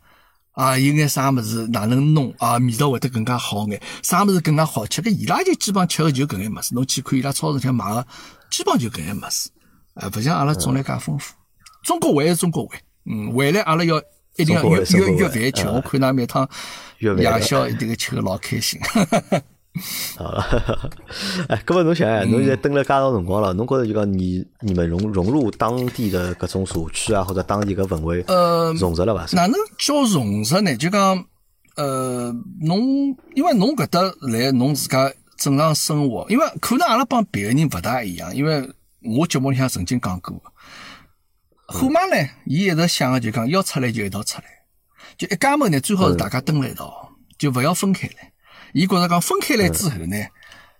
[0.54, 2.58] 啊，有眼啥物事哪能弄啊？
[2.58, 5.04] 味道会得更加好眼，啥物事更加好吃？
[5.04, 8.06] 搿伊拉就基本上吃个就搿眼物事，侬去看伊拉超市里买个，
[8.50, 9.52] 基本上就搿眼物事，
[9.94, 11.36] 啊，勿像阿拉种类介丰富。
[11.84, 14.02] 中国胃是中国胃，嗯，回来阿拉要
[14.36, 16.50] 一定要约约约饭吃，我看㑚每趟
[16.98, 18.82] 夜宵一定个吃个老开心。
[20.18, 20.90] 好了，
[21.48, 29.26] 哎，搿么侬想想，侬现在蹲了介长辰光了，侬觉着就讲你你们融融入当地的各种社区啊，或者当地个氛围，呃，融入了伐？
[29.36, 30.76] 哪能叫融入呢？
[30.76, 31.24] 就讲，
[31.76, 38.68] 呃，侬因为侬搿搭来，侬自家正常生活，因为可能阿拉帮别个人勿大一样，因为
[39.18, 40.42] 我节目里向曾经讲过，
[41.68, 44.46] 虎妈呢，伊一直想个就讲要出来就一道出来，
[45.16, 48.29] 就一家门呢，最好是大家蹲辣一道，就勿要分开来。
[48.74, 50.18] 伊觉着讲分开来之后呢，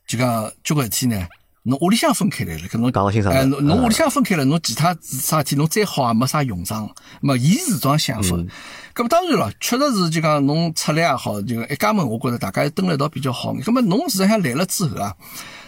[0.08, 1.28] 就讲交关事体呢，
[1.64, 3.34] 侬屋里向分开来了，跟侬讲清爽。
[3.34, 6.90] 哎，侬侬屋里向分开了，侬其他啥事体侬再好也没啥用场。
[7.22, 8.36] 么，伊是这种想法。
[8.96, 13.54] 咁么当然了，确实是就讲侬出来也好，就一家门，我觉着大家蹲辣一道比较好。
[13.56, 15.16] 咁么侬实际上来了之后啊，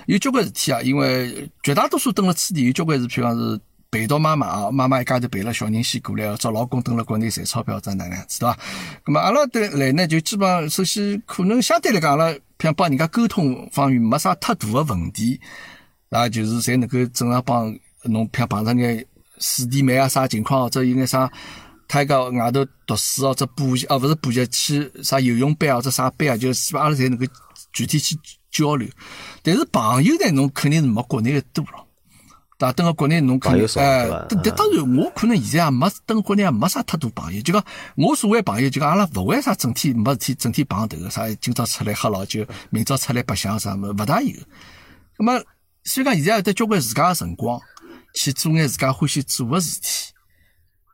[0.06, 3.60] 有交关事体啊，因为绝大多数蹲辣此地有交关事，譬如讲是。
[3.92, 8.58] 陪到妈妈啊，妈妈一家头陪了小人先过来，找老公蹲辣国内赚钞票，这哪能样子，对伐？
[9.04, 15.38] 咁么阿拉对来呢，就基本上首先可能相对来讲，阿拉像帮人家沟通方面没啥太大的问题，
[16.10, 19.06] 啊，就是侪能够正常帮侬像碰着眼
[19.40, 21.30] 师弟妹啊啥情况，或者有眼啥，
[21.86, 27.26] 他一个外头读书或者补习，啊，勿是补习去啥游泳班或者啥班啊，就基本阿拉侪能够
[27.74, 28.18] 具体去
[28.50, 28.88] 交流。
[29.44, 31.86] 但是朋友呢，侬肯定是没国内的多了。
[32.66, 37.64] 啊，等个国内侬可能哎，但当然我可能现在也没等国内也没啥太多朋友，就讲
[37.96, 44.34] 我所谓朋友，就讲阿拉勿会啥整天没事体整天碰头个啥，今朝出来喝老酒，明朝出来白相啥么，勿大有。
[45.18, 45.44] 那么
[45.84, 47.60] 所以讲现在有得交关自家个辰光
[48.14, 50.14] 去做眼自家欢喜做个事体，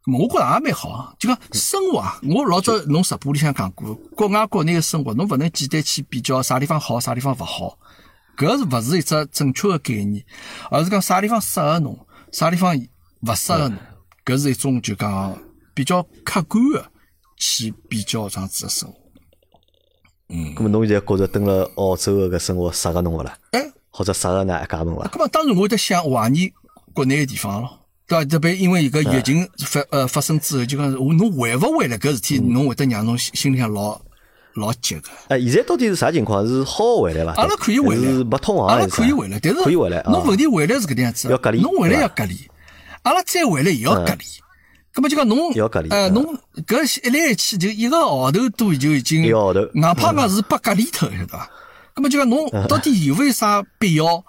[0.06, 1.16] 么我觉着也蛮好。
[1.20, 7.78] 就讲生活啊，我老早侬直播里向讲过，国外国内个生活侬勿能简单去比较啥地方好，啥地方勿好。
[8.38, 10.24] 搿是勿是一只正确个概念，
[10.70, 11.98] 而是讲啥地方适合侬，
[12.32, 12.78] 啥地方
[13.22, 13.78] 勿适合侬，
[14.24, 15.36] 搿是一种就讲
[15.74, 16.86] 比较客观个
[17.38, 18.96] 去比较这样子个生活。
[20.30, 23.36] 嗯，咁么侬现在觉着蹲辣澳洲个搿生活适合侬勿啦？
[23.52, 25.08] 哎，或者适合㑚一家门伐？
[25.08, 26.52] 咁么当然我在想怀念
[26.94, 28.26] 国内个地方咯，对伐？
[28.26, 34.00] 特别因为伊个疫情发呃发生之后，就讲我侬回勿回来搿事体，侬会得让侬心心里向老
[34.58, 35.10] 老急个。
[35.30, 36.46] 哎，现在到底是啥情况？
[36.48, 37.34] 是好回来伐？
[37.42, 38.88] 阿拉可以回来是没通航阿拉？
[38.88, 42.36] 可以回来，但是可以回来啊侬问题回来是搿能样子，要隔离侬回来要隔离，
[43.04, 44.26] 阿拉再回来也要隔离。
[44.94, 45.52] 咁么就讲侬
[45.90, 51.50] 呃，嗯侬搿一来一去就一个号头多就已经，一个号头哪怕讲是被隔离脱，晓得伐？
[51.94, 54.24] 咁么就讲侬嗯到底有没有啥必要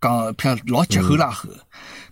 [0.00, 1.48] 讲譬如老急吼拉吼？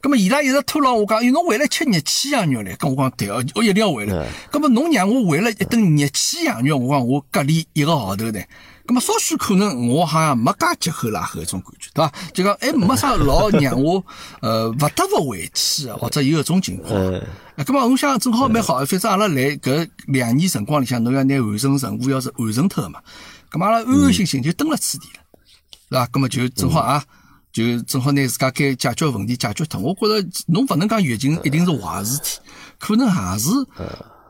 [0.02, 4.28] 咁么伊拉一直拖牢我讲，哎侬回来吃热气羊肉唻，跟我讲对哦，我一定要回嗯来。
[4.50, 8.40] 咁么侬让我回来一顿热气羊肉，我讲我隔离一个号头呢。
[8.86, 12.12] 咁么稍许可能我好像没介急吼拉吼一种感觉，对伐？
[12.32, 14.02] 就讲还没啥老让我
[14.42, 16.92] 呃勿得勿回去的，或者有搿种情况。
[16.94, 17.22] 嗯
[17.56, 23.00] 啊，咁么我想正好蛮好，反正阿拉来搿两年辰光里向，侬要拿完成任务要是完成脱个嘛，
[23.52, 25.20] 咁么阿拉安安心心就蹲辣此地了，
[25.90, 26.06] 是伐？
[26.08, 27.04] 咁么就正好啊，
[27.52, 29.80] 就正好拿自家该解决问题解决脱。
[29.80, 32.38] 我觉着侬勿能讲疫情一定是坏事体，
[32.78, 33.48] 可能还是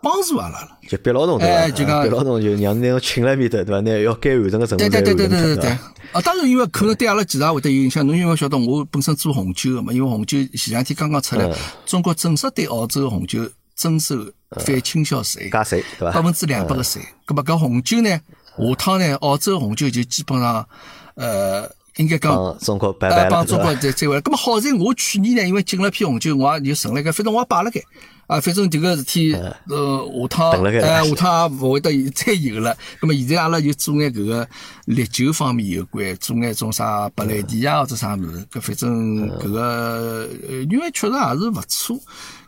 [0.02, 0.68] 帮助阿拉了。
[0.88, 1.54] 就逼牢侬对伐？
[1.54, 3.80] 哎就讲逼牢侬就让侬请了面头对伐？
[3.80, 5.70] 拿要该完成个任务对对对对对对。
[6.12, 8.04] 啊，当然，因为可能对阿拉其他会得有影响。
[8.06, 11.48] 侬因为晓得我本身做红酒个嘛，因为红酒前两天刚刚出来，
[11.87, 14.16] 中国正式对澳洲个红酒征收
[14.50, 16.14] 反倾销税，加税对伐？
[16.16, 17.00] 百分之两百个税。
[17.26, 20.66] 咁么搿红酒呢，下趟呢，澳洲红酒就基本上，
[21.14, 22.35] 呃，应该讲。
[22.35, 23.74] 帮中国拜呃，拜了帮中国？
[23.76, 24.20] 再再回来。
[24.20, 27.81] 咁么好在我去年呢，因为进了批红酒，我也就存了该，反正我也摆了该。
[28.26, 32.76] 啊，反正迭个事体，呃，下趟哎，下趟也勿会得再有了。
[33.03, 34.48] 那么现在阿拉就做眼搿个
[34.85, 38.46] 烈酒方面有关，做眼种啥白兰地啊或者啥物事。
[38.53, 41.98] 搿反正搿个，呃因为确实也是勿错。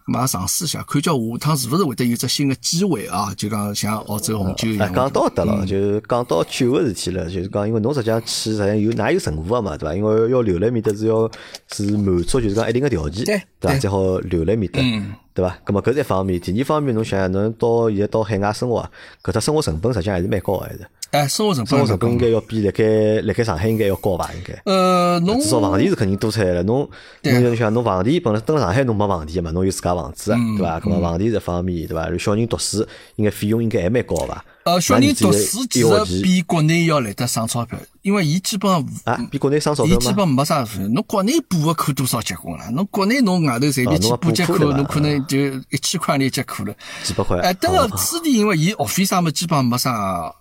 [0.05, 3.33] 咁么也尝试一下，看叫下趟是勿是会得有只新的机会啊？
[3.37, 4.95] 就讲像澳洲红酒一哎，样。
[4.95, 9.95] 讲到得嗯了，就是讲到酒个事体了，就是讲，因为侬实际上去，实际上有哪有任务个嘛，对伐？
[9.95, 11.31] 因为要留辣面搭是要
[11.73, 13.75] 是满足就是讲一定个条件，对对伐？
[13.75, 15.57] 对才好留辣面搭，嗯对伐？
[15.65, 18.91] 咁么搿是一方面，第二方面侬想想，侬到现在到海外生活啊，
[19.23, 22.85] 搿只生活成本实际上还是蛮高个，还是哎，生活成本生活成本应该要比辣盖
[23.23, 24.31] 辣盖上海应该要高伐？
[24.35, 24.61] 应该。
[24.65, 26.63] 呃，侬至少房钿是肯定多出来了。
[26.65, 26.89] 侬
[27.23, 30.81] 对侬就想侬房钿本来蹲辣上海侬没房钿个嘛，侬有自家房子，嗯对伐？
[30.81, 32.19] 咁么房钿是一方面，对伐？
[32.19, 34.45] 小人读书应该费用应该还蛮高伐？
[34.65, 39.95] 呃，小人读书其实比国内要来得省钞票，因为伊基本上啊，比国内省钞票？
[39.95, 40.79] 伊基本没啥费。
[40.89, 42.71] 侬国内补个课多少结棍了？
[42.71, 45.39] 侬国内侬外头随便去补节课，侬可能就
[45.71, 46.75] 一千块钿一节课了。
[47.03, 47.39] 几百块。
[47.41, 50.33] 哎，等哦个此地，因为伊学费啥么基本上没啥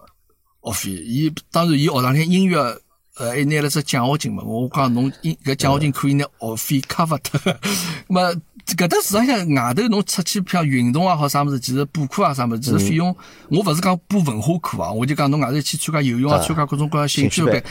[0.61, 2.77] 学费，伊当然伊学堂里音乐。
[3.17, 4.41] 呃，还拿了只奖学金嘛？
[4.41, 7.53] 我讲侬音搿奖学金可以拿学费 cover 脱。
[8.07, 8.33] 么
[8.65, 13.15] 搿搭市场上外头侬出去像运动啊好啥物事，其实补课啊啥物事，其实费用
[13.49, 17.63] 我勿是讲补文化课啊，我就讲侬外头去参加游泳啊，参加各种各样兴趣班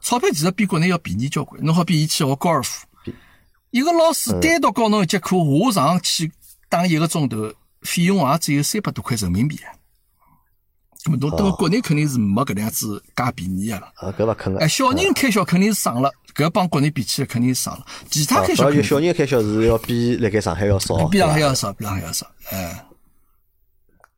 [0.00, 1.62] 钞票其实比国内要便宜交关。
[1.64, 2.86] 侬好比伊去学高尔夫，
[3.70, 5.36] 一个老师单独教侬一节课，
[5.72, 6.30] 下场去
[6.68, 9.56] 打一个钟头，费用也只有三百多块人民币。
[9.58, 9.74] 啊。
[11.06, 13.86] 咁么侬等国内肯定是没搿能样子介便宜个了。
[13.94, 14.58] 啊，搿勿肯个。
[14.58, 17.86] 哎，小人开销肯定是省了，搿帮国内比起来肯定是省了。
[18.10, 20.96] 其他啊，开销肯定主要就小人的开销是要比辣盖上海要少。
[21.06, 22.26] 比上海要少，比上海要少。
[22.50, 22.84] 哎，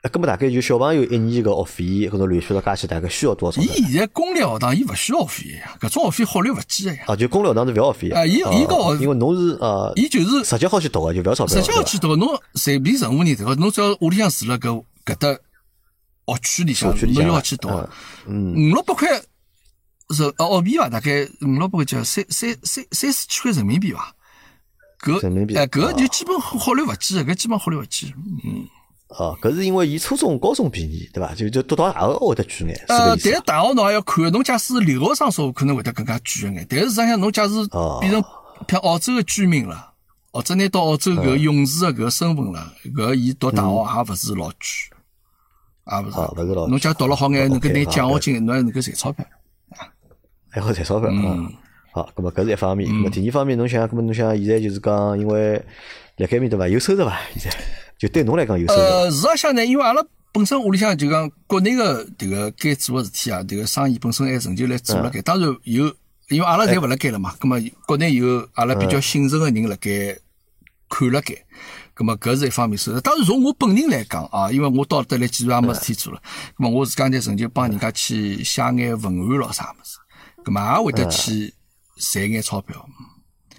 [0.00, 3.66] 哎，搿么大概就小朋友一年个学费，搿种乱七八糟加起大概需要多少伊？
[3.66, 7.04] 现在公立学堂伊勿需要学费呀，搿种学费好率勿计个呀。
[7.08, 8.16] 啊，就公立学堂是勿要学费的。
[8.16, 11.54] 啊伊伊个学因为侬是呃，伊就是直接好去读个，就勿要钞票。
[11.54, 15.36] 直接好去读，侬随便任何人读，侬只要屋里向住辣搿搿搭
[16.34, 17.68] 学区里向，侬要去读。
[18.26, 19.08] 嗯，五六百块
[20.10, 20.88] 是呃澳币伐？
[20.88, 24.14] 大概五六百块叫三三三三四千块人民币伐？
[25.00, 28.12] 搿人民币哎，搿啊就基本好率勿计的，搿基本好率勿计。
[28.44, 28.66] 嗯，
[29.10, 31.32] 哦，搿是因为伊初中、高中便宜，对伐？
[31.34, 36.66] 就就读到大学会得贵眼，呃，但是大学侬也要看，侬假使留学生说可能会得更加贵一眼。
[36.68, 38.20] 但是实际上侬假使哦变成
[38.68, 39.92] 像澳洲的居民了，
[40.32, 44.56] 或者拿到澳洲搿个勇士的搿个身份了，搿伊读大学也勿是老贵，
[45.90, 46.16] 也勿是。
[46.18, 49.24] 哦勿是老贵侬假如读了好眼，能够拿奖学金，侬还能够赚钞票。
[50.50, 51.50] 还好赚钞票嗯啊。
[51.92, 52.90] 好，咁么搿是一方面。
[52.90, 55.62] 咁么第二方面，侬想，咁么侬想现在就是讲，因为
[56.18, 57.18] 辣盖面对伐，有收入伐？
[57.36, 57.58] 现在
[57.98, 58.80] 就对侬来讲有收入。
[58.80, 65.22] 呃，事实上呢，因为阿拉本身屋里向就讲国内个迭个该做个事体啊，迭个生意本身还仍旧来做辣盖。
[65.22, 65.86] 当然有，
[66.28, 70.16] 因为阿拉侪勿辣盖了嘛，葛么国内有阿拉比较信任个人辣盖
[70.90, 71.34] 看辣盖。
[71.98, 73.00] 葛么搿是一方面收入。
[73.00, 76.22] 当然从我本人来讲啊，因为我到得来既然也没事体做了，
[76.56, 79.98] 葛么我自家呢曾经帮人家去写眼文案咯啥物事，
[80.44, 81.52] 葛么也会得去
[81.96, 82.88] 赚眼钞票。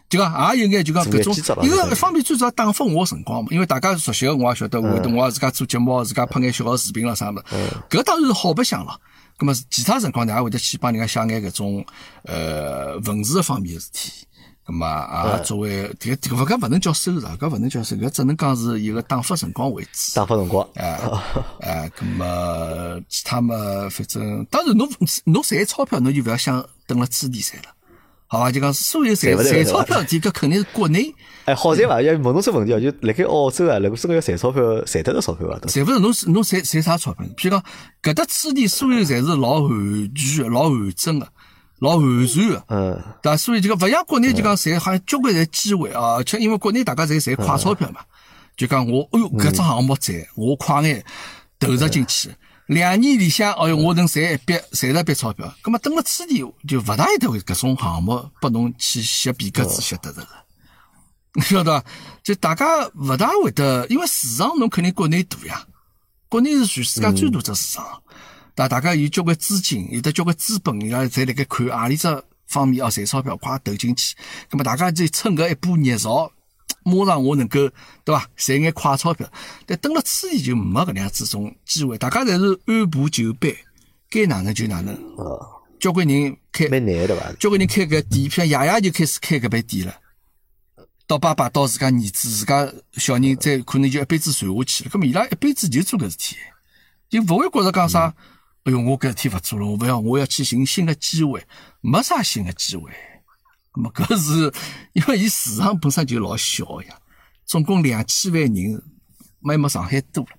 [0.07, 7.43] 就讲也有眼就讲搿种一个一方面最主要打发我辰光嘛，因为大家熟悉个我也晓得，会得我也自家做节目，自家拍眼小个视频了啥物事，
[7.89, 8.97] 搿当然是好白相了。
[9.37, 11.85] 葛么其他辰光呢，也会得去帮人家写眼搿种
[12.23, 14.25] 呃文字方面个事体。
[14.69, 20.13] 葛么啊，作为迭个迭个搿勿能叫收入，搿勿能叫收入，搿只能讲是一个打发辰光为主。
[20.13, 20.99] 打发辰光， 哎
[21.61, 23.55] 哎，咁么其他嘛，
[23.89, 24.87] 反正当然侬
[25.23, 27.69] 侬赚钞票，侬就勿要想等了支店赚了，
[28.27, 28.51] 好伐？
[28.51, 31.11] 就讲所有赚赚钞票的事体， 搿肯定是国内
[31.45, 31.99] 哎，好赚伐？
[31.99, 35.57] 要问侬只问题哦，就辣盖澳洲啊，如果真个要赚钞票，赚得着钞票伐？
[35.67, 37.25] 赚勿着侬是侬赚赚啥钞票？
[37.35, 37.63] 譬如讲
[38.03, 41.27] 搿搭支店所有侪是老完全、老完整的、
[41.79, 42.63] 老完善的。
[42.67, 43.37] 嗯，对伐？
[43.37, 48.01] 所以这个勿像国内就讲赚好像交关侪机会啊，而且因为国内大家侪赚快钞票嘛，
[48.57, 51.03] 就讲我哎哟搿只项目赚，我快眼
[51.59, 52.35] 投入进去，
[52.67, 60.27] 两年里向哎哟我能赚一笔赚了一笔钞票，葛末等了此地就勿大会得会搿种项目拨侬去吸皮格子吸得着个。
[61.41, 61.85] 晓得伐？
[62.23, 62.65] 就大家
[62.95, 65.63] 勿大会得，因为市场侬肯定国内大呀，
[66.27, 67.85] 国内是全世界最大只市场。
[68.59, 74.17] 大大家有交关资金，有得交关资本，伊拉侪辣盖看何里只方面要赚钞票，快投进去。
[74.49, 76.29] 咁么大家就趁搿一波热潮，
[76.83, 77.69] 马上我能够
[78.03, 79.31] 对伐赚眼快钞票。
[79.65, 83.49] 但等了初地就没搿能样子种机会，大家侪是按部就班，
[84.09, 84.93] 该哪能就哪能。
[85.15, 85.39] 哦，
[85.79, 87.31] 交关人开，蛮难的伐？
[87.39, 89.95] 交关人开搿店，像爷爷就开始开搿爿店了。
[91.07, 94.89] 到爸爸，到自家儿子，自家小人，再可能就一辈子传下去了。
[94.89, 96.35] 咁么伊拉一辈子就做搿事体，
[97.09, 98.13] 就勿会觉着讲啥。
[98.63, 101.43] 哎哟，我搿事体勿做了，我勿要，我要去寻新的机会，
[101.81, 102.91] 没啥新的机会。
[103.73, 104.51] 咁么搿是
[104.93, 106.95] 因为伊市场本身就老小呀，
[107.45, 108.81] 总共两千万人，
[109.39, 110.29] 没没上海多了，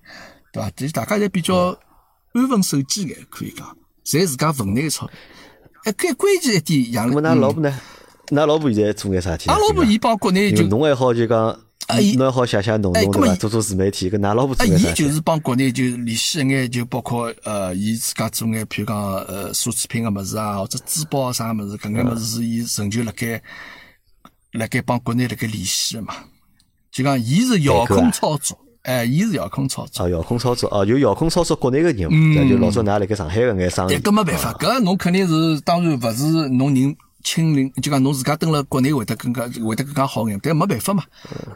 [0.51, 0.69] 对伐？
[0.71, 1.77] 就是大家侪比较
[2.33, 5.15] 安分守己眼，可以讲，侪自家份内钞票。
[5.85, 7.79] 哎，关关键一点，杨咁么㑚老婆呢？
[8.27, 9.53] 㑚老婆现在做眼啥事体啊？
[9.55, 11.59] 阿拉老婆伊帮国内就侬还好就讲，
[12.01, 13.35] 伊侬还好写写弄弄对伐？
[13.35, 15.03] 做做自媒体，搿㑚老婆啊，做眼啥事体？
[15.03, 23.41] 伊就是帮国内就联系一眼，就包括呃，伊自家做眼，譬如讲呃，奢侈品个物事啊，或者珠宝啊啥物事，搿眼物事是伊成就辣盖
[24.51, 26.13] 辣盖帮国内辣盖联系个嘛。
[26.91, 30.05] 就讲伊是遥控操作，哎，伊是遥控操作。
[30.05, 41.03] 哦，遥控操作，哦，就遥控操作国内个业务，嗯对就老早㑚辣盖上海个眼生意但，搿没办法，搿侬肯定是当然勿是侬人亲临，就讲侬自家蹲辣国内会得更加会得更加好眼，但没办法嘛，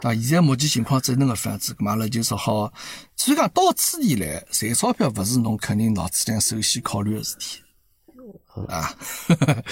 [0.00, 0.14] 伐？
[0.14, 2.72] 现在目前情况只能搿副样子，咁阿拉就说好，
[3.16, 7.60] 所以讲到此地来赚钞票，勿是侬肯定脑子里向首先考虑个事体
[8.68, 8.90] 啊。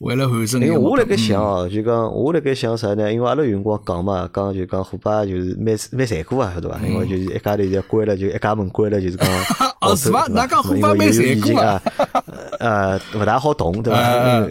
[0.00, 3.12] 为了完成因为我辣盖想哦，就讲我辣盖想啥呢？
[3.12, 6.78] 因为阿拉有辰光讲嘛，讲就讲虎爸就是蛮蛮残酷啊，晓得伐？
[6.80, 9.28] 因为就是一家头现在关了，就一家门关了，就是讲
[9.82, 11.82] 哦是伐澳洲对伐哪讲虎爸蛮残酷啊，
[12.60, 14.48] 呃，勿大好动，对伐？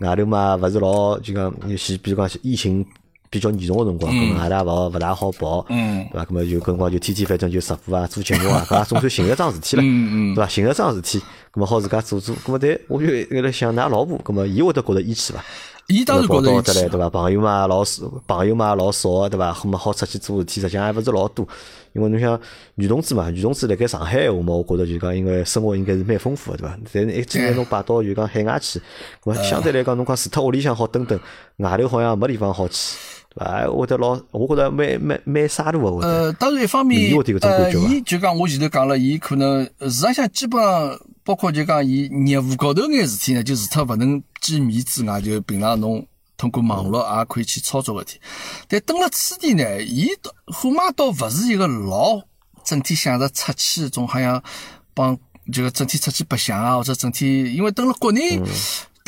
[0.00, 2.84] 外头嘛，勿是老就讲有些，比如讲疫情
[3.28, 6.24] 比较严重个辰光，搿么外头勿好勿大好跑，嗯对伐？
[6.24, 10.48] 搿么就搿辰光就天天反正就直播啊，做节目啊，搿也总算寻了桩事体了，对伐？
[10.48, 11.20] 寻了桩事体，
[11.52, 15.44] 搿么好自家做做，搿么但我就辣辣想，㑚老婆，搿么伊会得觉着依气伐？
[15.88, 17.10] 伊当然觉跑到着这来对伐？
[17.10, 19.56] 朋友嘛老少，朋友嘛老少对伐？
[19.64, 21.46] 那么好出去做事体，实际上还勿是老多。
[21.92, 22.40] 因为侬想
[22.76, 26.78] 女同志嘛，女同志辣盖上海闲话嘛，我觉着就讲应该生活应该是蛮丰富个对伐？
[26.92, 28.78] 但是一今年侬摆到就讲海外去，
[29.24, 31.18] 咾么相对来讲侬讲除脱屋里向好蹲蹲，
[31.56, 32.96] 外头好像没地方好去，
[33.34, 33.66] 对伐？
[33.68, 36.02] 会得老，我觉着蛮蛮蛮沙度个会。
[36.02, 46.04] 呃，当然一方面呃，伊就讲我前头讲了，伊可能呃市场上基本上包括就讲伊业务高头眼事体呢，就除脱勿能见面之外，就平常侬
[46.36, 48.20] 通过网络也可以去操作个事体。
[48.68, 52.20] 但登了此地呢，伊倒虎妈倒勿是一个老
[52.64, 54.42] 整天想着出去，总好像
[54.92, 55.16] 帮
[55.52, 58.40] 这个整天出去白相啊，或者整天因为登了国内。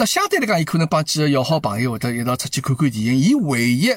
[0.07, 3.19] 相对来讲，伊可能帮几个要好朋友或者一道出去看看电影。
[3.19, 3.91] 伊唯一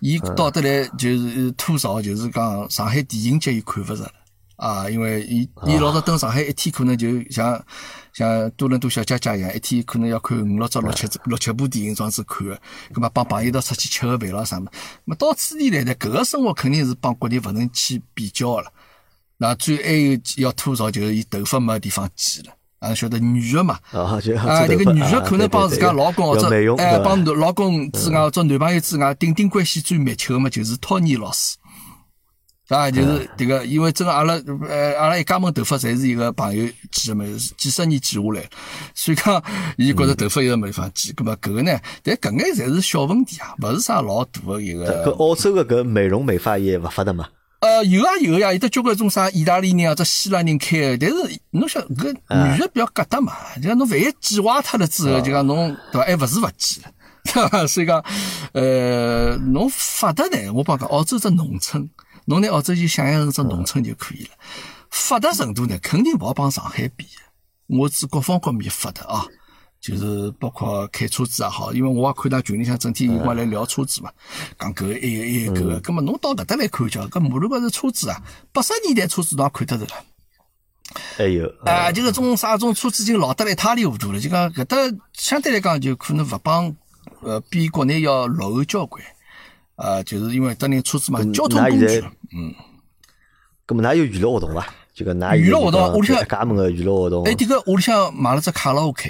[0.00, 4.12] 伊到得来就是吐槽，就是讲上海电影节伊看勿着了
[4.56, 7.64] 啊，因为伊伊老早登上海一天可能就像
[8.12, 12.60] 像多伦多小姐姐一样，一天可能要看五六只、六七只、六七部电影这样子看个。
[12.92, 14.70] 葛么帮朋友一道出去吃个饭咯啥么？
[15.04, 18.72] 么到此地来呢，搿个生活肯定是帮国内勿能去比较个了。
[19.36, 22.52] 那最还有要吐槽就是伊头发没地方剪了。
[22.78, 23.78] 啊，晓得女的嘛？
[23.92, 31.56] 啊，就啊，这个女的啊可能帮自家老公或者哎帮老公之外或者男朋友之外顶顶关系最密切的嘛，就是托尼老师。
[32.68, 34.34] 啊，就是这个，因为真个阿拉
[34.68, 38.46] 呃阿拉一家门头发侪是一个朋友剪的嘛，是几十年剪下来，
[38.94, 39.42] 所以讲
[39.78, 45.10] 伊觉着头发一直没地方剪，葛么搿个呢，但搿眼侪是小问题啊，勿是啥老大个一个搿个。
[45.12, 47.26] 澳洲个搿美容美发业勿发达嘛？
[47.60, 56.90] 呃，有啊有呀，有得交关种啥意大利人或者希腊人开的，但是侬晓得搿女的比较疙瘩嘛，就讲侬万一剪坏脱了之后，就讲侬对伐，还勿是勿剪了。
[57.24, 57.66] 对伐？
[57.66, 58.02] 所以讲，
[58.52, 61.90] 呃，侬发达呢，我帮讲，澳洲只农村，
[62.26, 64.30] 侬拿澳洲就想象成只农村就可以了。
[64.90, 67.06] 发达程度呢，肯定勿好帮上海比。
[67.66, 69.26] 我指各方各面发达啊，
[69.80, 74.10] 就是包括开车子也好，因为我也看到群里向整天有光来聊车子嘛，
[74.58, 78.20] 讲搿个埃个埃个搿个，葛末侬到搿搭来看叫，搿马路高头车子啊，
[78.52, 80.04] 八十年代车子侬也看得着了。
[81.16, 84.76] 还有啊，就搿种啥种车子已经老得来一塌糊涂了，就讲搿搭
[85.12, 86.74] 相对来讲就可能勿帮
[87.20, 89.02] 呃比国内要落后交关。
[89.76, 92.04] 啊，就是因为当年车子嘛，交通工具，
[92.34, 92.52] 嗯。
[93.64, 94.66] 咁么，㑚有娱乐活动伐？
[94.92, 97.22] 就讲㑚娱乐活动，屋里向家门个娱乐活动。
[97.24, 99.08] 哎，迭个屋里向买了只卡拉 OK，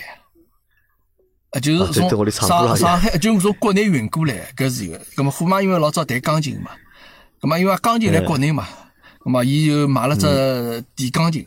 [1.51, 4.99] 啊，就是从上上海，就从国内运过来，搿是一个。
[5.17, 6.71] 咁么，虎妈因为老早弹钢琴嘛，
[7.41, 8.69] 咁么因为钢琴在国内嘛，
[9.21, 11.47] 咁么伊就买了只电钢琴，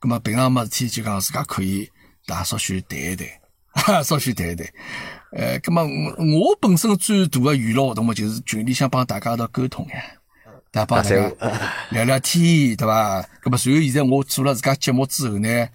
[0.00, 1.90] 咁么平常没事体就讲自家可以
[2.26, 4.66] 大稍许弹一弹，稍许弹一弹。
[5.32, 5.82] 呃，咁么
[6.38, 10.02] 我本身最大的娱乐活动嘛，就是群里向帮大家一道沟通呀。
[10.72, 11.28] 大家帮大家
[11.90, 13.20] 聊聊天，对伐？
[13.42, 15.68] 咁么，随后现在我做了自家节目之后呢，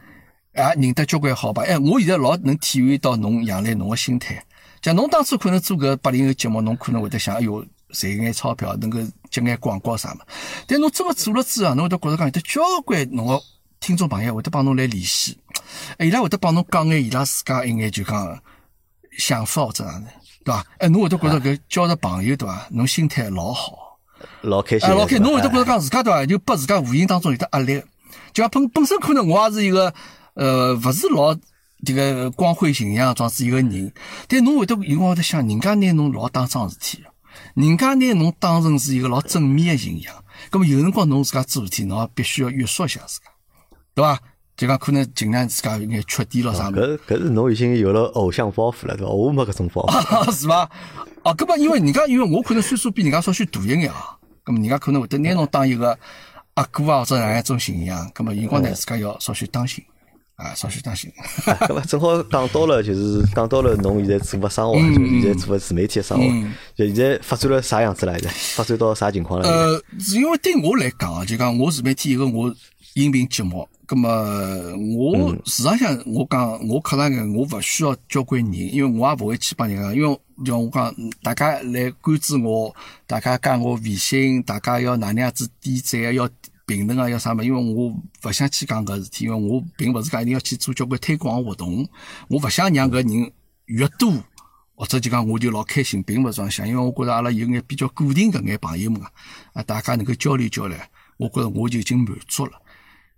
[0.55, 1.71] 啊，认得交关好朋友。
[1.71, 4.43] 哎，我现在老能体会到侬杨澜侬个心态。
[4.81, 8.99] 像侬当初可能做搿八零后节目，侬可能会得想，哎哟，赚眼钞票，能够
[9.29, 10.21] 接眼广告啥么。
[10.67, 13.41] 但侬真个做了之后，侬会得觉着讲有得交关侬个
[13.79, 15.37] 听众朋友会得帮侬来联系，
[15.97, 18.39] 哎，伊拉会得帮侬讲眼伊拉自家一眼就讲
[19.17, 20.05] 想法或者啥的，
[20.45, 20.65] 对伐？
[20.77, 22.67] 哎，侬会得觉着搿交着朋友，对伐？
[22.69, 23.99] 侬心态老好。
[24.41, 26.25] 老开心，老开，侬会得觉着讲自家对伐？
[26.25, 27.81] 就拨自家无形当中有得压力，
[28.31, 29.93] 就讲本本身可能我也是一个
[30.36, 31.36] 呃，勿是老
[31.86, 33.91] 这个光辉形象状子一个人，
[34.27, 37.03] 但侬会得有辰光会得想，人家拿侬老当桩事体，
[37.55, 40.13] 人家拿侬当成是一个老正面的形象，
[40.51, 43.25] 咁么有辰光侬自家做事体，侬也必须要约束一下自家，
[43.93, 44.19] 对伐？
[44.57, 49.11] 就讲可能尽量自家有眼缺点咯啥搿搿是侬已经有了偶像包袱了，对伐？
[49.11, 50.69] 我没搿种包袱， 是伐？
[51.23, 54.17] 哦，搿么因为人家因为我可能岁数比人家稍许大一眼啊。
[54.45, 55.97] 咁么人家可能会得拿侬当一个
[56.53, 58.09] 阿哥啊，或者哪样一种形象。
[58.11, 59.83] 咁么，有光呢，自家要稍许当心
[60.36, 61.11] 啊，稍许当心。
[61.45, 66.25] 咁么正好讲到了，就是讲到了侬现在做个生活，就现在做个自媒体的生活，
[66.75, 68.29] 就现在发展了啥样子来着？
[68.55, 69.47] 发展到啥情况了？
[69.47, 72.53] 呃，是因为对我来讲啊，就讲我自媒体一个我
[72.95, 73.67] 音频节目。
[73.88, 74.09] 咁么，
[74.97, 82.75] 我实际上我讲，我客上个，我勿需要交关人，因为我也勿会去帮人家，因为像我讲，大家来关注我，
[83.05, 86.27] 大家加我微信，大家要哪能样子点赞啊，要
[86.66, 87.43] 评论啊，要啥么？
[87.43, 87.88] 因为我
[88.24, 91.88] 勿想去讲搿事体，因为我并勿是讲一定要去做交关推广活动，
[92.28, 93.32] 我勿想让搿人
[93.66, 94.11] 越多，
[94.76, 99.11] 或者就讲我就老开心，并勿这样想，因为我觉着阿拉有眼比较固定搿眼朋友们啊，
[99.53, 100.78] 啊，大家能够交流交流，
[101.18, 102.53] 我觉着我就已经满足了。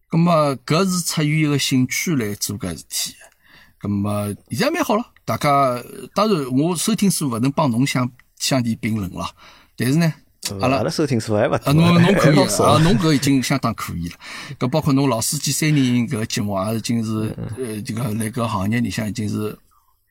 [0.09, 3.13] 咁么，搿是出于一个兴趣来做搿事体。
[3.81, 5.13] 咁么，现在蛮好了。
[5.25, 5.83] 大家
[6.15, 9.35] 当然，我收听数勿能帮侬相相提并论了。
[9.75, 10.13] 但是呢，
[10.61, 14.15] 阿拉收听数还勿啊，侬侬可以 啊，侬搿已经相当可以了。
[14.59, 19.57] 搿包括侬老司机三人搿节目，也已经是呃，这个那个行业里向已经是。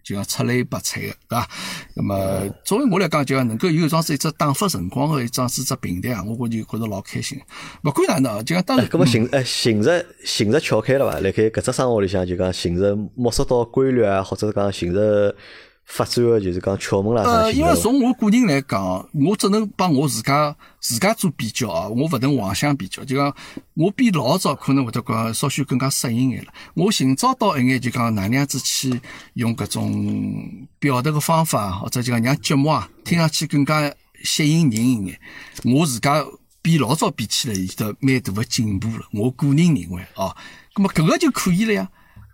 [0.07, 1.49] 就讲出类拔萃个，对伐？
[1.95, 7.37] 那么作为我来讲，就讲能够有一桩是一只打发辰光个一桩是只平台啊，我觉就觉着老开心。
[7.83, 8.87] 勿管哪能，就讲当然。
[8.87, 11.19] 搿么寻呃寻着寻着撬开了伐？
[11.19, 15.35] 辣盖搿只生活里向，就讲寻着摸索到规律啊，或者讲寻着。
[15.87, 17.23] 发展个就是讲窍门啦。
[17.23, 23.05] 呃，因为从我个人来讲，我只能帮我自家自家做比较啊，我勿能妄想比较。
[23.05, 23.35] 就讲
[23.75, 26.53] 我比老早可能会得讲稍许更加适应眼了。
[26.75, 29.01] 我寻找到一眼就讲哪能样子去
[29.35, 35.21] 用搿种表达个方法，或者就讲让节目啊听上去更加吸引人一眼。
[35.65, 36.27] 我自家
[36.61, 39.07] 比老早比起来，有得蛮大个进步了。
[39.13, 40.35] 我个人认为啊，
[40.75, 41.89] 咁么搿个就可以了呀。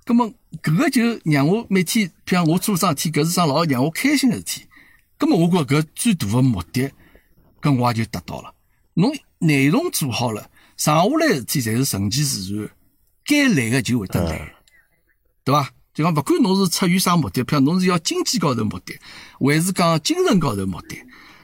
[0.04, 0.32] 咁么，
[0.62, 4.66] 搿个就让我每天，譬如我做桩事体，搿是桩老让我开心个事体。
[5.18, 6.90] 咁么，我觉搿最大个目的，
[7.60, 8.54] 搿我也就达到了。
[8.94, 12.70] 侬内容做好了，剩下来事体侪是顺其自然，
[13.24, 14.54] 该来个就会得来，
[15.44, 15.70] 对伐？
[15.94, 18.98] 就讲勿管侬是出于啥目的，譬如侬是要经济高头目的，
[19.38, 20.96] 还是讲精神高头目的，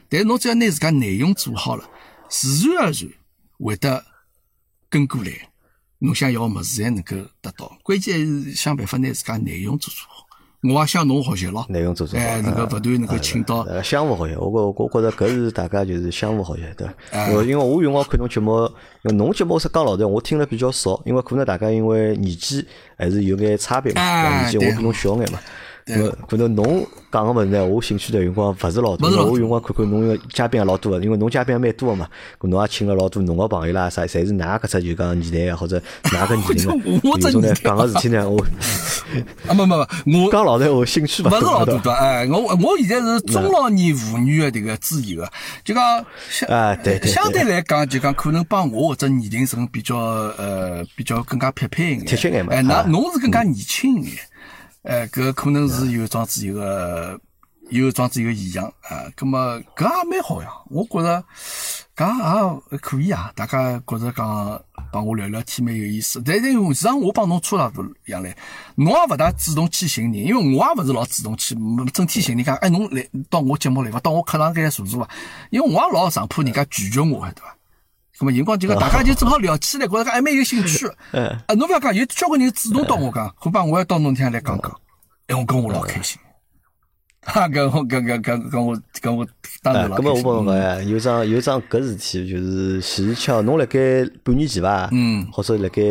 [0.09, 1.87] 但侬只要拿自家内容做好了，
[2.29, 3.09] 自然而然
[3.59, 4.03] 会得
[4.89, 5.48] 跟过来。
[5.99, 7.71] 侬想要个物事，才能够得到。
[7.83, 10.25] 关键是想办法拿自家内容做做好。
[10.61, 11.65] 我也向侬学习咯。
[11.69, 13.65] 内容做做好，哎，能够不断能够请到。
[13.81, 16.87] 相互学习，我觉我觉着搿是大家就是相互学习，对。
[17.33, 18.65] 我因为我用光看侬节目，
[19.03, 22.65] 因为侬节目是讲老实，我听了比较少，因为可能大家因为年纪
[22.97, 25.39] 还是有眼差别嘛，年纪我比侬小眼嘛。
[25.89, 32.07] 搿可能侬讲个物事呢，我兴趣的辰光勿是老多，我辰光看看侬个嘉宾也老多个，因为侬嘉宾也蛮多个嘛，
[32.39, 38.39] 搿侬也请了老多侬个朋友啦，啥侪是㑚搿只就讲年代个或者㑚个年龄个，有种呢讲个事体呢，我
[39.47, 39.75] 啊没没
[40.05, 45.31] 没，我 讲老实话，兴趣勿是老多多，哎，我我现在是中老年妇女个迭个自由个，
[45.63, 45.83] 就讲
[46.47, 54.17] 啊对对，相对来讲就讲可能帮我或者年龄层比较呃比较更加匹配一眼，贴切眼嘛，哎，那侬是更加年轻一眼。
[54.83, 57.19] 哎，搿可能是有桩子有个，
[57.69, 59.11] 有桩子有个现象啊。
[59.13, 61.21] 葛么搿也蛮好呀，我觉着
[61.95, 63.31] 搿也可以啊。
[63.35, 64.61] 大家觉着讲
[64.91, 66.21] 帮我聊聊天蛮有意思。
[66.25, 68.33] 但是实际上我帮侬差勿多样嘞，
[68.75, 71.53] 侬也勿大主动去寻人，因为我也勿是老主动去
[71.93, 73.99] 整天寻人讲，哎，侬来到我节目来伐？
[73.99, 75.09] 到我课堂间坐坐伐？
[75.49, 77.53] 因为我也老上怕人家拒绝我，对伐？
[78.19, 80.85] 咁么，辰光就讲大家就正好聊起来，觉着还蛮有兴趣。
[81.15, 84.71] 啊，侬勿要讲，有交关人主动到我讲，好吧我要到侬天来讲讲，
[85.27, 86.19] 哎，我跟我老开心。
[87.21, 89.25] 哈，跟我跟跟跟跟我跟我
[89.61, 90.23] 当然老开心。
[90.23, 93.79] 我问侬呀，有桩有桩搿事体，就是前巧侬辣盖
[94.23, 94.89] 半年前伐？
[94.91, 95.25] 嗯。
[95.31, 95.81] 或者辣盖。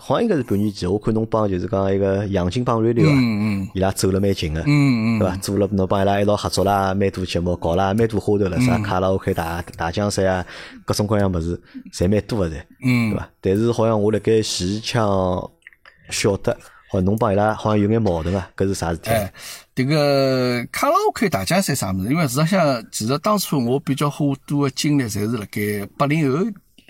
[0.00, 5.36] 好像应该是半年前，我看侬帮就是讲一个杨金帮 radio 啊，伊拉走了蛮近个，对伐？
[5.38, 10.46] 做了侬帮伊拉一道合作啦，蛮多节目搞啦，蛮多花头了，啥卡拉 OK 大大江山啊，
[10.86, 11.60] 各种各样物事，
[11.92, 13.28] 侪蛮多个噻，对伐？
[13.40, 15.50] 但是好像我辣盖前腔
[16.10, 16.56] 晓得，
[16.90, 19.10] 好侬帮伊拉好像有眼矛盾啊，搿是啥事体？
[19.10, 19.32] 哎，
[19.74, 22.08] 迭个卡拉 OK 大江山啥物事？
[22.08, 26.38] 因为实际上，其实当初我比较花多个精力，侪是辣盖八零后。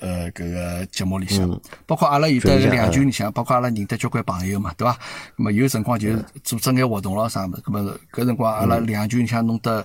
[0.00, 4.96] 呃，搿个节目里向，包括阿拉有的两群里向，包括阿拉认得交关朋友嘛，对伐？
[5.36, 6.10] 那么有辰光就
[6.44, 9.84] 组织眼活动咯啥物事，那么搿辰光阿拉两群里向弄得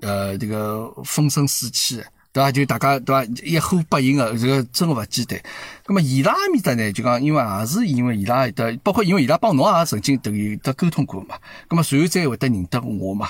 [0.00, 2.50] 呃这个风生水起，对伐？
[2.50, 3.24] 就大家对伐？
[3.44, 5.40] 一呼百应个，这个真个勿简单。
[5.86, 11.36] 那么伊拉埃面搭呢，就讲因为也是因为伊拉有的，包括因为伊拉帮侬也曾经都有得沟通过嘛，
[11.70, 13.28] 那么随后再会得认得我嘛。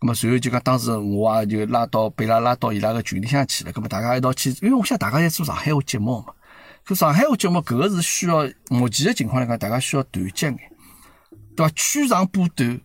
[0.00, 3.72] 咁么，随后就讲，当时我也就拉到被拉拉到伊拉个群里向去了。
[3.72, 6.32] 咁么，大家一道去，因为我想大家在做上海话节目嘛。
[6.82, 10.58] 可上海话节目搿个是需要目前的情况来讲，大家需要团结眼，
[11.54, 11.72] 对伐？
[11.76, 12.80] 取长补短，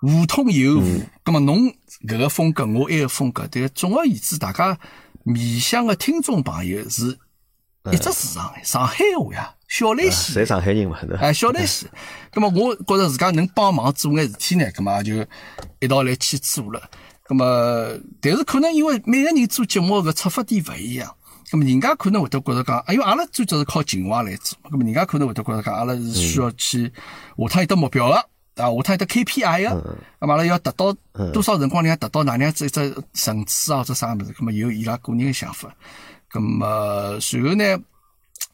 [0.00, 1.02] 互通有无。
[1.22, 1.70] 咁么，侬
[2.08, 4.78] 搿个风格，我埃个风格，对个总而言之，大家
[5.24, 7.18] 面向个听众朋友是
[7.92, 9.52] 一只市场，上海话呀。
[9.68, 11.88] 小雷西，侪上海人嘛，哎，小雷西，
[12.34, 15.12] 那么我觉着自家能帮忙做眼事体呢，那么就
[15.80, 16.80] 一道来去做了。
[17.28, 21.12] 那么，但是可能因为每个人做节目个出发点勿一样，
[21.52, 26.84] 那么人家可能会得觉着讲，因为阿拉最早是靠情怀来做，那么人家可能会得觉着讲，阿拉是需要去
[27.36, 28.22] 下趟有得目标个，啊，
[28.54, 30.94] 下趟有得 KPI 个，咁阿拉要达到
[31.32, 35.74] 多少辰光里向达到哪样子一只层次啊，或者啥物事，咁么有伊拉个人个想法。
[36.32, 37.64] 咁么随后呢？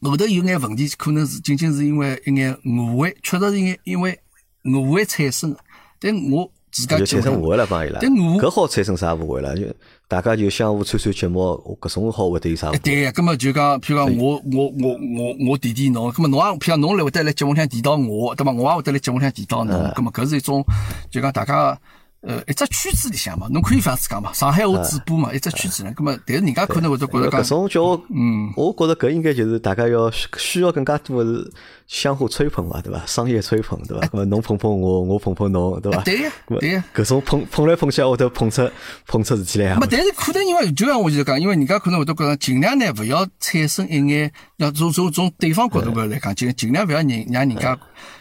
[0.01, 4.19] 后头有眼问题，可能是仅仅是因为一眼误会，确实是因因为
[4.65, 5.59] 误会产生的。
[5.97, 7.99] 但我自家就产生误会了，帮伊拉。
[8.01, 9.55] 但我搿好产生啥误会了？
[9.57, 9.65] 就
[10.09, 11.39] 大家就相互串串节目，
[11.79, 12.69] 搿种好会得有啥？
[12.79, 18.51] 对呀，搿么就讲，譬如讲我我我我我提提侬，搿么侬也譬如讲侬来会得来节目上提到我，对伐？
[18.51, 20.65] 我也会得来节目上提到侬，搿么搿是一种
[21.09, 21.79] 就讲大家。
[22.25, 27.81] 呃，一只圈子里向嘛，侬可以这样子讲嘛，上海话主播嘛，一只圈子呢，咁么，但是人家可能会得觉得讲，搿种叫，
[28.15, 31.51] 嗯，我觉着搿应该就是大家要需要更加多的是
[31.85, 33.05] 相互吹捧嘛，对伐？
[33.05, 34.07] 商业吹捧，对伐？
[34.07, 36.01] 咁么侬捧捧我，我捧捧侬，对伐？
[36.03, 38.71] 对呀，对呀，搿种捧捧来捧去，会得捧出
[39.05, 39.79] 捧出事体来啊。
[39.91, 47.77] 但是可能因为就像我就讲，因为人家可能会得觉着尽量呢，勿要产生一眼，要从从从对方角度来讲，尽尽量勿要让让人家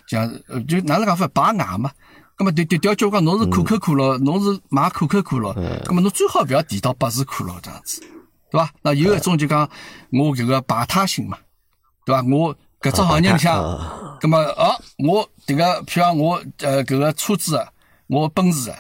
[0.09, 0.29] 讲，
[0.67, 1.89] 就哪能讲法，拔牙嘛。
[2.39, 5.55] 那么，对对，调叫讲侬是可口可乐，侬是买可口可乐，
[5.85, 8.01] 那么侬最好勿要提到百事可乐这样子，
[8.51, 8.71] 对伐？
[8.83, 9.69] 那有一种就讲
[10.11, 11.39] 我这个排他性嘛，
[12.05, 12.23] 对伐？
[12.23, 13.63] 我搿只行业里向，
[14.21, 17.65] 那么哦，我迭个譬如我呃搿个车子，
[18.09, 18.73] 我奔驰，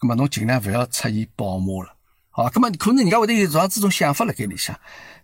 [0.00, 1.94] 那么侬尽量勿要出现宝马了，
[2.30, 4.74] 好，那么可能人家会得有这样子种想法辣盖里向。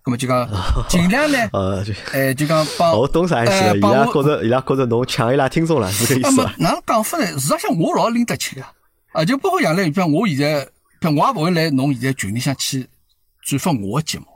[0.02, 0.48] 咁么就讲
[0.88, 3.76] 尽量呢， 呃，哎，就讲 帮我懂啥意思？
[3.76, 6.42] 伊拉觉着伊拉觉着侬抢伊拉听众了，是个意思。
[6.58, 7.26] 哪能讲法呢？
[7.38, 8.72] 实际上我老拎得清啊，
[9.12, 10.66] 啊，就包括杨澜，像我现在，
[11.02, 12.88] 像我也勿会来侬现在群里向去
[13.42, 14.26] 转发我个节目。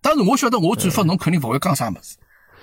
[0.00, 2.16] 但是我晓得我转发侬肯定勿会讲啥物事。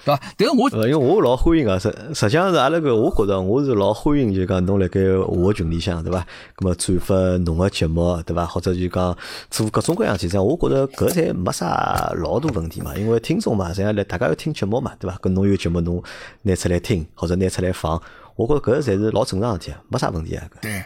[0.05, 0.21] 对伐？
[0.37, 6.25] 但是我，因为我老欢迎个，实实际上是阿拉个，我觉着我是老欢迎，就讲侬辣盖我个群里向，对伐？
[6.57, 8.45] 咁么转发侬个节目，对伐？
[8.45, 9.17] 或者就讲
[9.49, 12.95] 做各种各样其实我觉着搿侪没啥老大问题嘛。
[12.95, 15.17] 因为听众嘛，实际上来大家要听节目嘛，对伐？
[15.17, 16.03] 搿侬有节目侬
[16.43, 17.99] 拿出来听，或者拿出来放，
[18.35, 20.47] 我觉着搿才是老正常事体，没啥问题啊。
[20.61, 20.83] 对，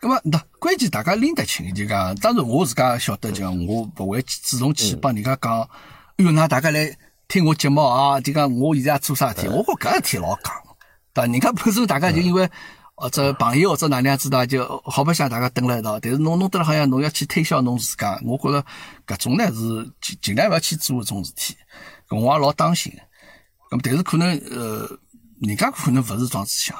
[0.00, 5.60] 咁么那关键大家拎得清，就讲，当然我自家晓得，就讲我勿会主动去帮人家讲，
[6.16, 6.96] 哎哟，那大家来。
[7.28, 10.54] 听我节目啊，就讲我现在做啥事体，我觉搿事体老讲，
[11.12, 11.26] 对伐？
[11.26, 12.48] 人家本身大家就因为
[12.94, 15.98] 或者朋友或者哪能样子的，就好白相大家蹲辣一道。
[15.98, 18.64] 但是侬弄得了好像侬要去推销侬自家，我觉着
[19.06, 21.56] 搿种呢是尽尽量勿要去做搿种事体。
[22.08, 22.92] 搿我也老当心。
[23.70, 24.88] 咁但是可能呃，
[25.40, 26.76] 人家可能勿是装子想，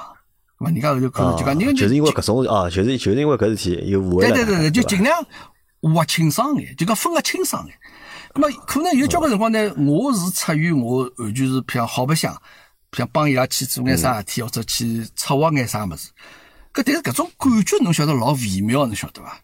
[0.57, 5.21] 咁人家就可能就讲，人就是因为搿种啊，就是就是因为搿事体有误会对对对对，就尽量
[5.81, 7.75] 划清爽眼，就讲分个清爽眼。
[8.37, 12.39] 咁么可能有交关辰光呢，我是出于我完全是偏好白相。
[12.93, 16.09] 想帮伊拉去做眼啥事体，或者去策划眼啥物事，
[16.73, 19.39] 搿但是搿种感觉侬晓得老微妙，侬晓得伐？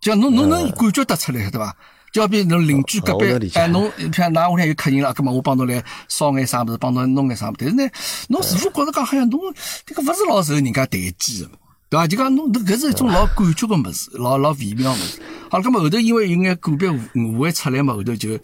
[0.00, 1.74] 就侬侬能感觉得出来，对伐？
[2.12, 7.56] 就好比侬邻居隔壁，哎，侬像㑚屋里有客人了，葛末我帮侬来烧眼啥物事，帮侬弄眼啥物事。
[7.60, 7.90] 但是呢，
[8.28, 9.40] 侬似乎觉着讲好像侬
[9.86, 11.50] 这个勿是老受人家待见的，
[11.90, 12.06] 对伐？
[12.06, 15.20] 就讲侬搿是一种老感觉个物事，老老微妙个物事。
[15.50, 18.38] 好了，葛末后头因为有眼个别误会出来嘛，后头就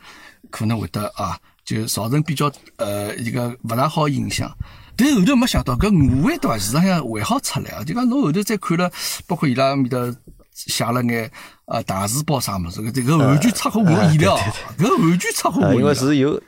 [0.50, 1.38] 可能会得啊。
[1.64, 4.54] 就造成比较呃一个勿大好影响，
[4.96, 6.58] 但后头没想到搿误会对伐？
[6.58, 7.82] 事实上还好出来啊！
[7.82, 8.92] 就讲侬后头再看了，
[9.26, 10.14] 包括伊拉面头
[10.54, 11.30] 写了眼
[11.66, 14.38] 呃大字报啥物事，搿个完全出乎我意料，
[14.78, 15.80] 搿完全出乎我意料。
[15.80, 16.40] 因为是有。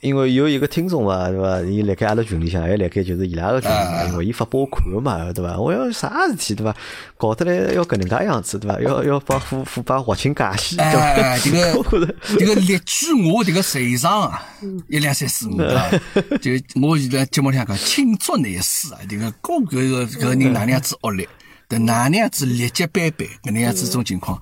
[0.00, 1.60] 因为有一个听众嘛，对伐？
[1.60, 5.58] 伊辣盖阿拉群里向，还辣盖就是伊拉个群里嘛，因为伊发拨我看嘛，对伐？
[5.58, 6.74] 我要啥事体，对伐？
[7.18, 8.80] 搞得来要搿能介样子，对伐？
[8.80, 11.36] 要要帮腐腐败划清界限，对伐？
[11.44, 14.42] 这个这个列举我这个财产啊，
[14.88, 15.90] 一两三四五啊，
[16.40, 16.50] 就
[16.80, 21.28] 我现在节目里向讲罄竹难书啊，这个各个个搿人哪能样子恶劣，
[21.70, 24.36] 对哪能样子劣迹斑斑，搿能样子种情况。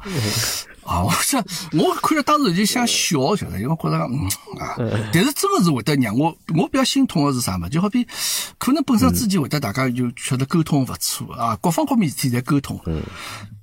[0.82, 4.24] 啊，我想，我看了当时就想笑，晓得，因为觉得嗯
[4.58, 4.74] 啊，
[5.12, 7.68] 但是真的是会得让我，我比较心痛的是啥嘛？
[7.68, 8.08] 就好比
[8.56, 12.80] 可能本身之前会得大家就觉得沟通勿错啊，各方各面事体侪沟通，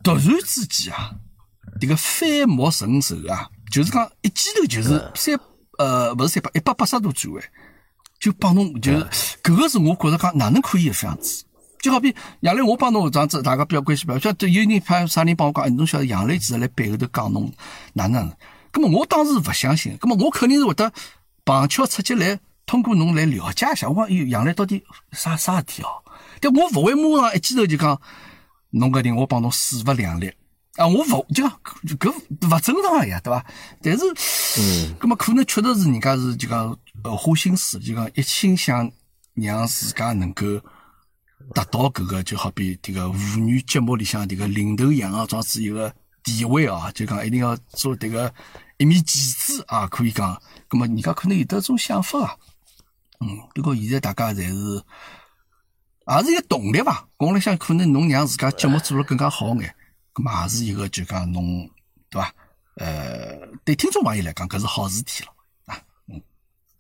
[0.04, 1.16] 突然之间啊，
[1.82, 5.36] 这个反目成仇啊，就是讲一记头就是三
[5.80, 7.44] 呃，勿是三百一百八十度转弯，
[8.20, 11.44] 就帮侬就是，搿个是我觉得讲哪能可以这样子？
[11.86, 17.54] 就好比杨磊，我帮侬这样子，大家比较关系比较，像有人派啥人帮我讲，侬晓得杨磊其实来背后头讲侬
[17.94, 18.28] 哪能？
[18.74, 20.92] 那么我当时勿相信，那么我肯定是会得
[21.46, 26.02] 旁敲侧击来通过侬来了解一下，我讲杨磊到底啥啥事体哦？
[26.42, 28.02] 但我勿会马上一记头就讲
[28.72, 30.34] 侬搿人我帮侬势不两立
[30.78, 30.88] 啊！
[30.88, 31.60] 我勿就讲
[32.00, 32.12] 搿
[32.50, 33.46] 勿正常呀，对伐？
[33.84, 34.04] 但是，
[34.60, 38.92] 嗯，那么可能确实是人家是就讲呃花心思，就讲一心想
[39.36, 40.44] 让自家能够。
[41.54, 45.94] 达到搿个就好比迭个妇女节目里向迭个领头羊啊，状子一个
[46.24, 48.34] 地位啊，就讲一定要做迭个
[48.78, 50.42] 一面旗帜啊，可以讲。
[50.68, 52.36] 葛么人家可能有得种想法啊，
[53.20, 54.84] 嗯，不过现在大家侪是
[56.08, 57.08] 也是一个动力伐。
[57.20, 59.76] 讲来想，可能侬让自家节目做了更加好眼，
[60.14, 61.70] 葛么也是一个就讲侬
[62.10, 62.34] 对伐？
[62.78, 65.30] 呃，对听众朋友来讲，搿是好事体了。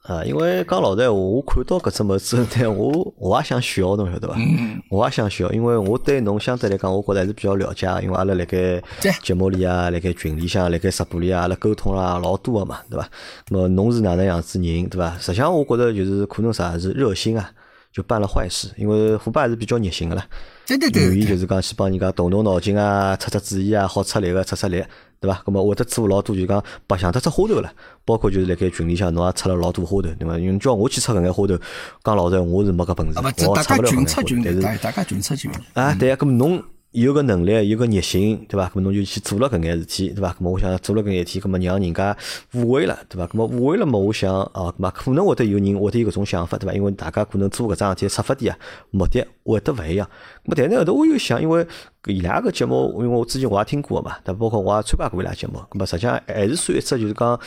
[0.08, 4.36] 啊，因为讲老实闲话，我看到搿只物事呢， 我我也想笑，侬晓得伐？
[4.92, 8.80] 我也想笑，因为我对侬相对来讲，我觉着还是比较了解，因为阿拉辣盖
[9.24, 13.10] 节目里啊，辣盖群里向，辣盖直播里啊，阿拉沟通啦老多个嘛，对伐？
[13.50, 15.18] 那么侬是哪能样子人，对伐？
[15.20, 17.50] 实际上我觉着就是可能啥是热心啊，
[17.92, 20.24] 就办了坏事，因为虎爸还是比较热心个啦，
[20.68, 24.84] 愿意就是讲去帮人家动动脑筋啊，出出主意啊，好出力个出出力。
[25.20, 25.42] 对伐？
[25.46, 27.72] 那么会得做老多，就讲白相得出花头了。
[28.04, 30.38] 包括就是辣盖群里向，侬也出了老多花头，对伐？
[30.38, 31.58] 因为叫我去出搿眼花头，
[32.04, 34.62] 讲老实，我是没搿本事，我出勿了搿眼花头。
[34.64, 36.64] 但是大家群出群啊，对啊，搿么侬。
[36.96, 38.70] 有个能力，有个热心，对伐？
[38.70, 40.30] 咁么侬就去做了搿眼事体，对伐？
[40.30, 42.16] 咁么我想做了搿眼事体，咁么让人家
[42.54, 43.28] 误会了，对伐？
[43.28, 44.00] 咁么误会了么？
[44.00, 46.74] 我想哦，咁么可能会得有人会得有搿种想法，对伐？
[46.74, 48.58] 因为大家可能做搿桩事体出发点啊，
[48.92, 50.08] 目的会得勿一样。
[50.46, 51.68] 咁么但是后头我又想，因为
[52.06, 57.38] 伊拉个节目，因为我之前我也听过嘛，但包括我也参加过伊拉节目，咁么实际上还是算一只就是讲，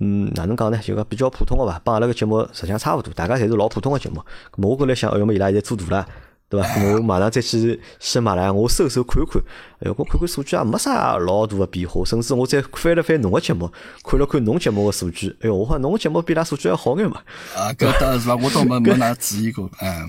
[0.00, 0.78] 嗯，哪能讲呢？
[0.82, 4.22] 就讲比较普通个伐，帮阿拉个节目实际上差勿多，大家侪是老普通个节目。
[4.50, 6.08] 咁么我过来想，要么伊拉现在做大了。
[6.48, 6.68] 对伐？
[6.94, 9.42] 我马上再去喜马拉雅，我搜搜看看，
[9.80, 13.70] 哎哟，我看看数据也没啥老大的变化，甚至我再翻了翻侬个节目，
[14.04, 17.22] 看了看侬节目个数据，哎哟，我讲侬个节目比拉数据还好眼嘛。
[17.56, 18.36] 啊，搿当然是伐？
[18.36, 20.08] 我倒没 没哪注意过，嗯，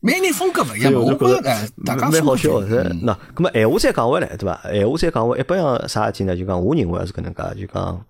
[0.00, 2.84] 每人风格勿一样，我觉着哎，大家蛮好笑是。
[3.02, 4.60] 那，咁么闲话再讲回来，对伐？
[4.72, 6.36] 闲话再讲回，一般样啥事体呢？
[6.36, 8.04] 就讲我认为是搿能介，就讲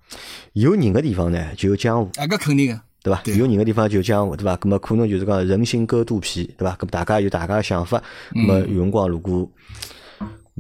[0.53, 2.11] 有人个地方呢，就有江湖。
[2.17, 2.81] 啊，搿肯定个。
[3.03, 3.23] 对伐？
[3.27, 4.57] 有人个地方就江湖，对伐？
[4.57, 6.77] 咁么可能就是讲人心隔肚皮，对伐？
[6.77, 9.49] 咁大家有大家个想法，咁么有辰光如果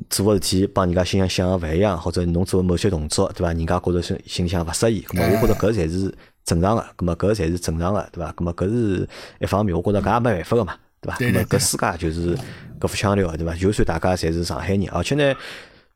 [0.08, 3.52] 做个事体帮人家心想想个勿一样，或者侬做某些动作，对伐？
[3.52, 6.14] 人家觉着心心里向勿适意，咁么我觉着搿才是
[6.44, 8.32] 正常个，咁么搿才是正常个，对伐？
[8.32, 9.08] 咁么搿是
[9.40, 11.18] 一方面，我觉着搿也没办法个嘛，对伐？
[11.18, 12.36] 咁么搿世界就是
[12.80, 13.54] 搿副腔调，对伐？
[13.54, 15.34] 就算大家侪是上海人，而且呢。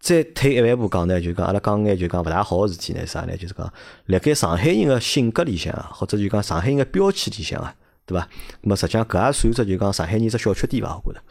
[0.05, 3.35] 再退一万步讲呢，就讲阿拉讲眼就讲勿大好个事体呢，啥呢？
[3.39, 3.73] 就是讲，
[4.05, 7.75] 辣盖上海人个性格里向啊，或者就讲上海人个标签里向啊，
[8.05, 8.29] 对伐？
[8.61, 11.01] 那么实际上搿也算只就讲上海人只小缺点伐？
[11.03, 11.25] 我觉着，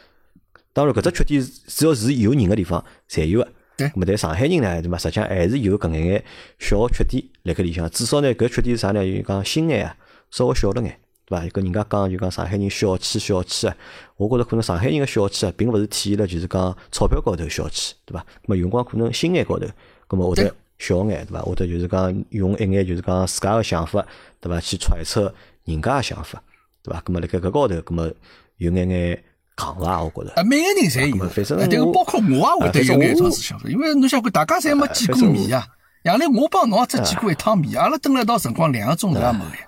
[0.72, 3.48] 当然搿只缺点只要是有人个地方侪有个。
[3.76, 4.98] 对咁么但上海人呢，对伐？
[4.98, 6.24] 实际上还是有搿眼眼
[6.58, 7.88] 小缺点辣盖里向。
[7.90, 9.04] 至少呢，搿缺点是啥呢？
[9.06, 9.96] 就讲心眼啊，
[10.32, 11.46] 稍微小了眼，对伐？
[11.48, 13.76] 跟人家讲就讲上海人小气小气啊，
[14.16, 18.20] 我觉着可能上海人个小气啊，并勿是体现了就是讲钞票高头小气，对伐？
[18.20, 19.66] 咁么有辰光可能心眼高头，
[20.08, 21.42] 咁么会得小眼，对伐？
[21.42, 24.04] 或者就是讲用一眼就是讲自家个想法，
[24.40, 24.60] 对伐？
[24.60, 25.32] 去揣测
[25.64, 26.42] 人家个想法，
[26.82, 27.00] 对伐？
[27.00, 28.10] 咁么辣盖搿高头，咁么
[28.58, 29.24] 有眼眼
[29.56, 30.02] 戆伐？
[30.02, 30.34] 我觉着。
[30.34, 35.66] 啊，每个人侪有，反正我包括我也会得有眼种思想，因为侬想看，大家侪没见过面啊。
[36.04, 39.66] 杨来，我帮侬也只见过一趟面，阿拉蹲了一道辰光两个钟头也没个呀，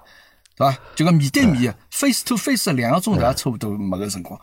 [0.56, 0.78] 对伐？
[0.94, 4.40] 就讲面对面，face to face 两个钟头也差不多没个辰光。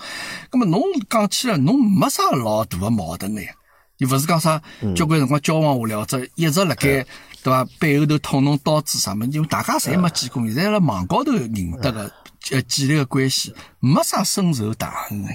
[0.52, 3.50] 那么侬讲起来，侬没啥老大个矛盾个呀，
[3.98, 4.62] 又勿是讲啥
[4.96, 7.06] 交关辰光交往下来，或者一直辣盖
[7.44, 9.26] 对伐背后头捅侬刀子啥么？
[9.26, 11.52] 因为大家侪没见过面，在辣网高头认
[11.82, 12.12] 得个
[12.52, 15.30] 呃建立个关系，没啥深仇大恨个。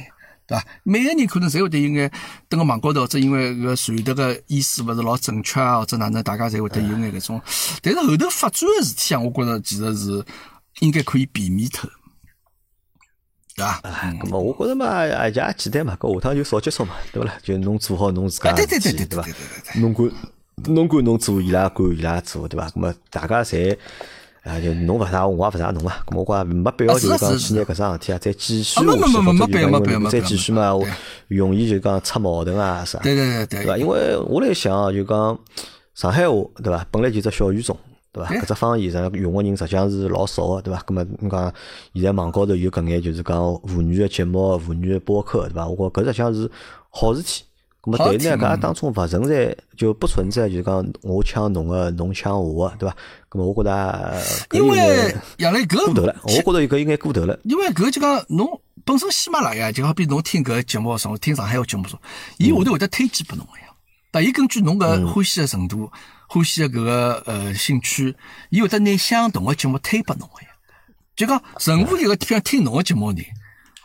[0.47, 0.65] 对伐？
[0.83, 2.11] 每个人可能侪会得有眼
[2.49, 7.43] 蹲个网高头，或者因为搿传达个意思勿是老正确啊，或者哪能，大家侪会得有眼搿种。
[7.83, 10.25] 但是后头发展个事体啊，我觉着其实是
[10.81, 11.91] 应该可以避免脱，
[13.57, 13.81] 对伐？
[13.83, 17.35] 咁么我觉着嘛，也也简单嘛，搿下趟就少接触嘛，对勿啦？
[17.43, 19.33] 就侬做好侬自家对对对对对事体对伐对？
[19.33, 19.81] 对对。
[19.83, 20.11] 侬管
[20.67, 22.71] 侬管侬做，伊拉管伊拉做，对伐？
[22.77, 23.77] 那么大家侪
[24.45, 25.93] 啊，就侬勿啥我，我也勿啥侬嘛。
[26.07, 30.87] 咁么我讲没必要就是讲去拿搿桩事体啊再继续下去，或者必要再继续嘛，我
[31.27, 33.77] 容易就讲出矛盾啊啥，对对对对对伐？
[33.77, 35.39] 因为我来想啊就讲
[35.95, 36.87] 上海话，对伐？
[36.93, 37.77] 本来就只小语种。
[38.27, 38.45] 对伐？
[38.45, 40.83] 搿只方言上用个人实际上是老少个，对伐？
[40.87, 41.53] 葛末侬讲
[41.95, 45.67] 现在网高头有搿眼就是讲妇女个节目、妇女个播客，对伐？
[45.67, 46.51] 我觉搿实际上是
[46.91, 47.45] 好事体。
[47.81, 52.97] 咁么，但是呢，搿嗯当中勿存在就不存在，就是讲我抢侬个，侬抢我个，对伐？
[53.31, 57.39] 咁么，我觉得呃搿因为杨澜搿过头了，我觉着搿应该过头了。
[57.45, 61.99] 因为搿就讲侬本身喜马拉雅就好比侬听搿节目上听上海个节目说，
[62.39, 63.67] 伊下头会得推荐拨侬个呀。
[64.11, 65.89] 但伊根据侬搿欢喜个程度、
[66.29, 68.15] 欢喜个搿个呃兴趣，
[68.51, 70.49] 伊会得拿相同个节目推拨侬个呀。
[71.17, 73.23] 就讲任何一个譬如听侬个节目呢，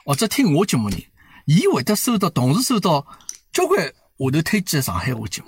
[0.05, 0.97] 或者听我节目呢，
[1.45, 3.07] 伊会得收到同时收到
[3.53, 5.47] 交关下头推荐个上海话节目。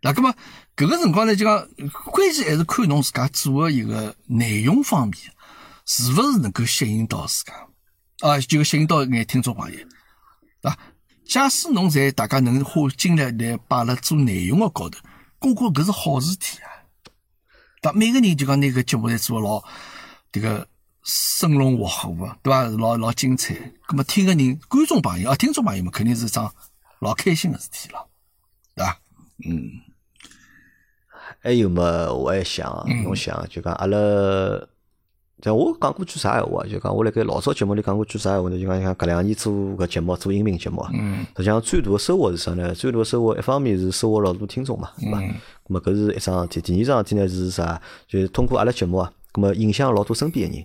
[0.00, 0.34] 那葛么
[0.76, 1.68] 搿个辰光呢，就讲
[2.10, 5.16] 关键还是看侬自家做个一个内容方面，
[5.86, 7.54] 是勿是能够吸引到自家，
[8.28, 9.84] 啊，就吸引到眼听众朋友，对
[10.62, 10.76] 伐？
[11.24, 14.98] 假使侬在大家能花精力来摆辣做内容个高头，
[15.42, 16.68] 我觉搿是好事体啊。
[17.80, 17.92] 对伐？
[17.92, 19.62] 每个人就讲拿搿节目侪做得老
[20.32, 20.68] 迭个
[21.02, 22.64] 生龙活虎个，对伐？
[22.64, 23.54] 老老精彩。
[23.86, 26.54] 葛么听个人观众朋友啊，听众朋友们肯定是桩
[27.00, 28.08] 老开心个事体了，
[28.74, 29.00] 对伐？
[29.44, 29.80] 嗯。
[31.42, 31.82] 还有么？
[32.14, 33.98] 我还想啊，嗯侬想就讲阿拉，
[35.42, 36.66] 像我讲过句啥闲话啊？
[36.70, 38.56] 就讲我辣盖老早节目里讲过句啥闲话呢？
[38.56, 42.72] 就讲像搿两年做搿节目，做音频节目啊，嗯实际上最大的收获是啥呢？
[42.72, 45.18] 最大的收获一方面是收获老多听众嘛，对伐？
[45.20, 45.34] 嗯
[45.66, 46.74] 咁么搿是一桩事体。
[46.74, 47.80] 第二桩事体呢是啥？
[48.06, 50.64] 就是通过阿拉节目啊，咁么影响老多身边个人，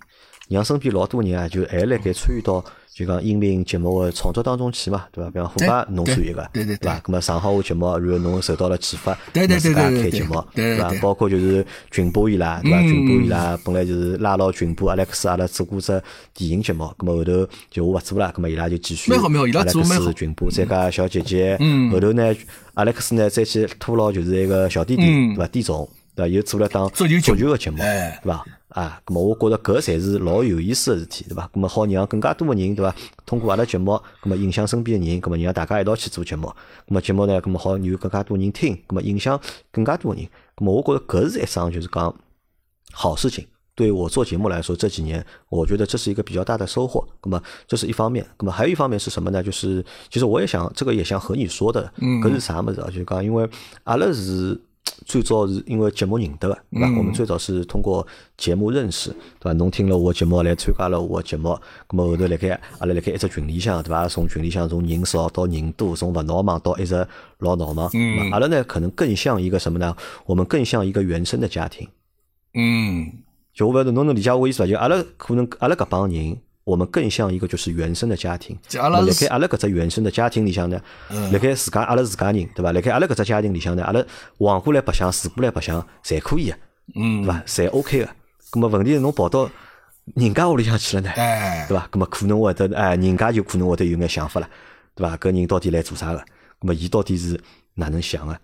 [0.49, 2.63] 让身边老多人啊，就还辣盖参与到
[2.98, 5.30] 就讲音频节目个创作当中去嘛，对伐？
[5.30, 7.00] 比方虎爸侬对算一个，对对对伐？
[7.02, 11.00] 咁么上好个节目，然后侬受到了启发，对对对侬自家对开节目，对对对？
[11.00, 12.80] 包括就是群播伊拉，对伐？
[12.80, 16.02] 嗯群播伊拉本来就是拉牢群播，阿莱克斯阿拉做过只
[16.34, 19.64] 电影节目，咁么后头就我勿做了，咁么伊拉就继续蛮好蛮好伊拉
[20.14, 22.36] 群播，再加小姐姐，嗯后头呢，
[22.74, 25.48] 阿莱克斯呢再去拖牢就是一个小弟弟，嗯对伐？
[25.50, 25.88] 弟总，
[26.18, 26.28] 对伐？
[26.28, 28.43] 又做了档足球节目足球个节目，哎对伐？
[28.70, 31.49] 啊，咁么我觉着搿才是老有意思个事体，对伐？
[31.53, 32.93] 咁么好让更加多个人，对伐？
[33.26, 33.91] 通过阿拉节目，
[34.22, 36.47] 咁么影响身边个人，咁么让大家一道去做节目，
[36.88, 39.39] 咁么节目呢，咁么好有更加多人听，咁么影响
[39.72, 42.13] 更加多个人，咁么我觉着搿是一桩就是讲
[42.91, 43.45] 好事情。
[43.74, 47.07] 对我做节目来说，这几年我觉得这是一个比较大的收获。
[47.24, 49.43] 那么这是一方面，那么还有一方面是什么呢？
[49.43, 52.88] 就是其实我也想，这个也想和你说的，嗯搿是啥么子啊？
[52.88, 53.47] 就是讲，因为
[53.84, 54.59] 阿拉是
[55.06, 56.88] 最早是因为节目认得的，对伐？
[56.88, 59.10] 嗯我们最早是通过节目认识，
[59.40, 59.54] 对伐？
[59.54, 61.58] 侬听了我节目来参加了我节目，
[61.92, 64.08] 那么后头辣盖阿拉辣盖一只群里向，对伐？
[64.08, 67.08] 从群里向从人少到人多，从勿闹忙到一直
[67.40, 69.96] 老闹忙，嗯阿拉呢可能更像一个什么呢？
[70.26, 71.88] 我们更像一个原生的家庭。
[72.54, 73.12] 嗯
[73.54, 74.68] 就我勿晓得侬能理解我意思伐？
[74.68, 78.57] 就阿拉可能阿拉搿帮人，我们更像一个就是原生的家庭。
[78.68, 80.78] 就阿拉辣盖阿拉搿只原生的家庭里向呢，
[81.09, 82.74] 嗯辣盖自家阿拉自家人对伐？
[82.74, 84.03] 辣盖阿拉搿只家庭里向呢，阿拉
[84.38, 86.57] 横过来白相，竖过来白相，侪可以个，
[86.95, 87.41] 嗯对伐？
[87.47, 88.09] 侪 OK 个。
[88.51, 89.49] 咁么问题是侬跑到
[90.15, 91.88] 人家屋里向去了呢，哎，对伐？
[91.89, 94.49] 咁么可能会得哎，人家就可能会得有眼想法了，
[94.93, 95.15] 对伐？
[95.15, 96.20] 搿人到底来做啥个？
[96.20, 97.39] 咁么伊到底是
[97.76, 98.38] 哪能想个？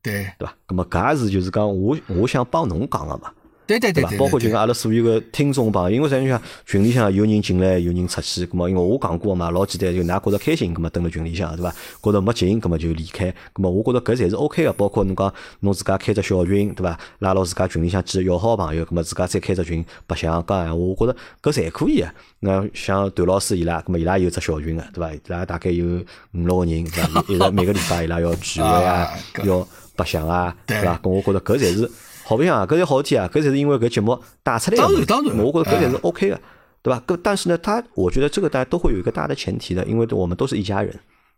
[0.00, 0.54] 对，对伐？
[0.68, 3.32] 咁么搿也是就是讲我我想帮侬讲个嘛，
[3.66, 4.18] 对对对对伐？
[4.18, 6.18] 包括就对讲阿拉所有个听众朋友，因为啥？
[6.18, 11.74] 你想群里向有人进来，有人出去，咁么因为我讲过嘛，老简单，就㑚觉着开心，咁么蹲辣群里向，对伐？
[12.02, 13.30] 觉着没劲，咁么就离开。
[13.54, 16.98] 咁么我觉着搿侪是 OK 个，包括侬讲侬自家开只小群，对伐？
[17.20, 22.08] 拉牢自家群里向几个要好朋友，咁么自家再开只群白相讲闲话，我觉着搿侪可以个。
[22.40, 25.12] 那像段老师伊拉，咁么伊拉有只小群个，对伐？
[25.14, 27.24] 伊拉大概有五六个人，对伐？
[27.28, 29.08] 一直每个礼拜伊拉要聚会啊
[29.44, 31.00] 要白相啊，对对伐？
[31.02, 31.90] 咁我觉着搿侪是
[32.24, 34.82] 好白相啊，搿侪好事体啊，搿侪是因为搿节目带出来的。
[34.82, 36.40] 当然当然我觉得搿侪是 OK 的，
[36.82, 37.02] 对吧？
[37.06, 40.90] 搿但是呢，他我觉得这个大家都会有一个大的前提的，因为我们都是一家人，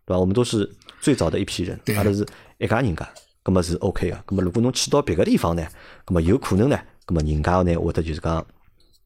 [0.05, 0.19] 对吧？
[0.19, 0.69] 我们都是
[1.01, 2.25] 最早的一批人，对阿拉是
[2.57, 3.07] 一家人家，
[3.43, 4.23] 葛么是 OK 的。
[4.25, 5.65] 葛么如果侬去到别个地方呢，
[6.05, 8.45] 葛么有可能呢，葛么人家呢会得就是讲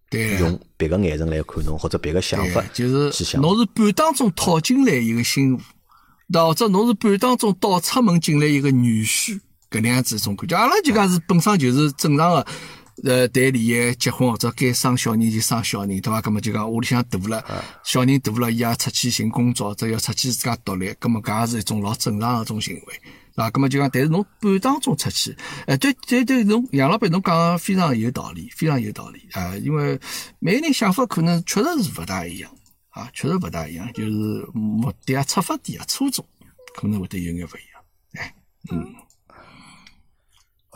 [0.10, 3.38] 对用别个眼神来看侬，或者别个想法，就是。
[3.38, 5.64] 侬是半当中套进来一个新妇，
[6.34, 9.40] 或者侬是半当中倒插门进来一个女婿，
[9.72, 10.56] 搿能样子一种感觉。
[10.56, 12.48] 阿拉就讲是本身就是正常的，
[13.06, 16.22] 呃，谈恋爱、结婚或者该生小人就生小人，对伐？
[16.22, 17.44] 葛么就讲屋里向大了，
[17.84, 23.02] 小人大了，伊也出去寻工作，或者要出去自家独立，葛么搿也是一种老正常的一种行为。
[23.34, 29.98] 对伐，葛么就讲，但是侬半当中出去，哎，对对对，侬杨老板侬讲的非常有道理，非常有道理啊，因为
[30.40, 32.52] 每个人想法可能确实是勿大一样
[32.90, 34.12] 啊，确实勿大一样，就是
[34.54, 36.26] 目的啊、出发点啊、初衷
[36.76, 37.82] 可能会得有眼勿一样。
[38.20, 38.36] 哎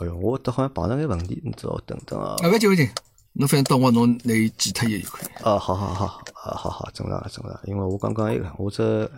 [0.04, 2.36] 哟，我得好像碰着眼问题，你只好等等啊。
[2.42, 2.90] 啊，勿急勿急，
[3.32, 5.26] 侬反正等我侬拿伊记脱伊就可以。
[5.42, 9.10] 啊，好好好，啊好好，正常了正常了，因为我刚刚一个，我这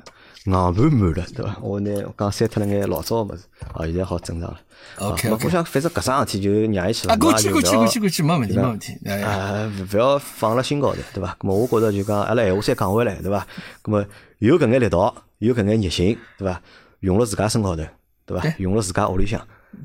[0.45, 1.57] 硬盘满了，对伐？
[1.61, 3.43] 我拿我刚删脱了眼老早个物事，
[3.75, 4.61] 啊，现在好正常了。
[4.99, 8.97] OK，我想反正搿桩事体就让伊去了，啊，过去过去过去过去，没问题没问题。
[9.05, 11.37] 哎，啊，勿勿要放辣心高头，对伐？
[11.41, 13.47] 咾么我觉着就讲，阿拉闲话再讲回来，对伐？
[13.83, 14.05] 咾么
[14.39, 16.61] 有搿眼力道，有搿眼热心，对伐？
[17.01, 17.83] 用辣自家身高头，
[18.25, 18.55] 对伐对？
[18.59, 19.41] 用辣自家屋里向，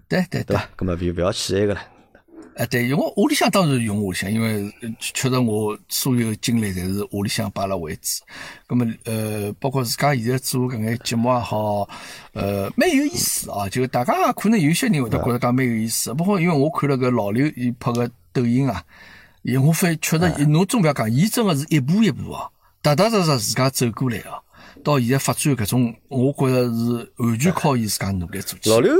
[0.07, 0.55] 对对对。
[0.55, 0.69] 对伐？
[0.77, 1.81] 咁么就勿要去埃个了。
[2.55, 8.23] 哎，对，我屋里向当然用屋里向，因为呃确实我所有精力侪是屋里向摆辣为主。
[8.67, 11.89] 咁么呃，包括自家现在做搿眼节目也好，
[12.33, 13.67] 呃，蛮有意思啊。
[13.69, 18.83] 就大家可能有些人会得觉得讲蛮有意思，包括因为我看了搿老刘伊拍个抖音啊，
[19.41, 22.47] 伊我发现确实，侬总勿要讲，伊真个是一步一步啊，
[22.83, 24.37] 踏踏实实自家走过来啊。
[24.83, 28.69] 到现在发展搿种，我觉着是完全靠伊自家努力做起。
[28.69, 28.93] 老刘，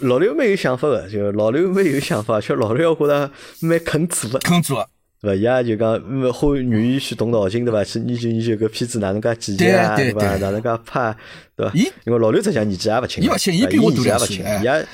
[0.00, 3.30] 老刘蛮有想法个，就老刘蛮有想法，却老刘我觉着
[3.60, 4.88] 蛮肯做个，肯做个，
[5.20, 5.36] 对伐？
[5.36, 7.82] 伊也就讲，嗯，会愿意去动脑筋，对伐？
[7.82, 10.36] 去研究研究搿片子哪能介剪辑啊，对对伐？
[10.36, 11.16] 哪能介拍，
[11.56, 11.72] 对伐？
[11.74, 14.86] 伊因为老刘实际上年纪也勿轻，伊勿轻伊比我大也勿轻，两岁哎伊也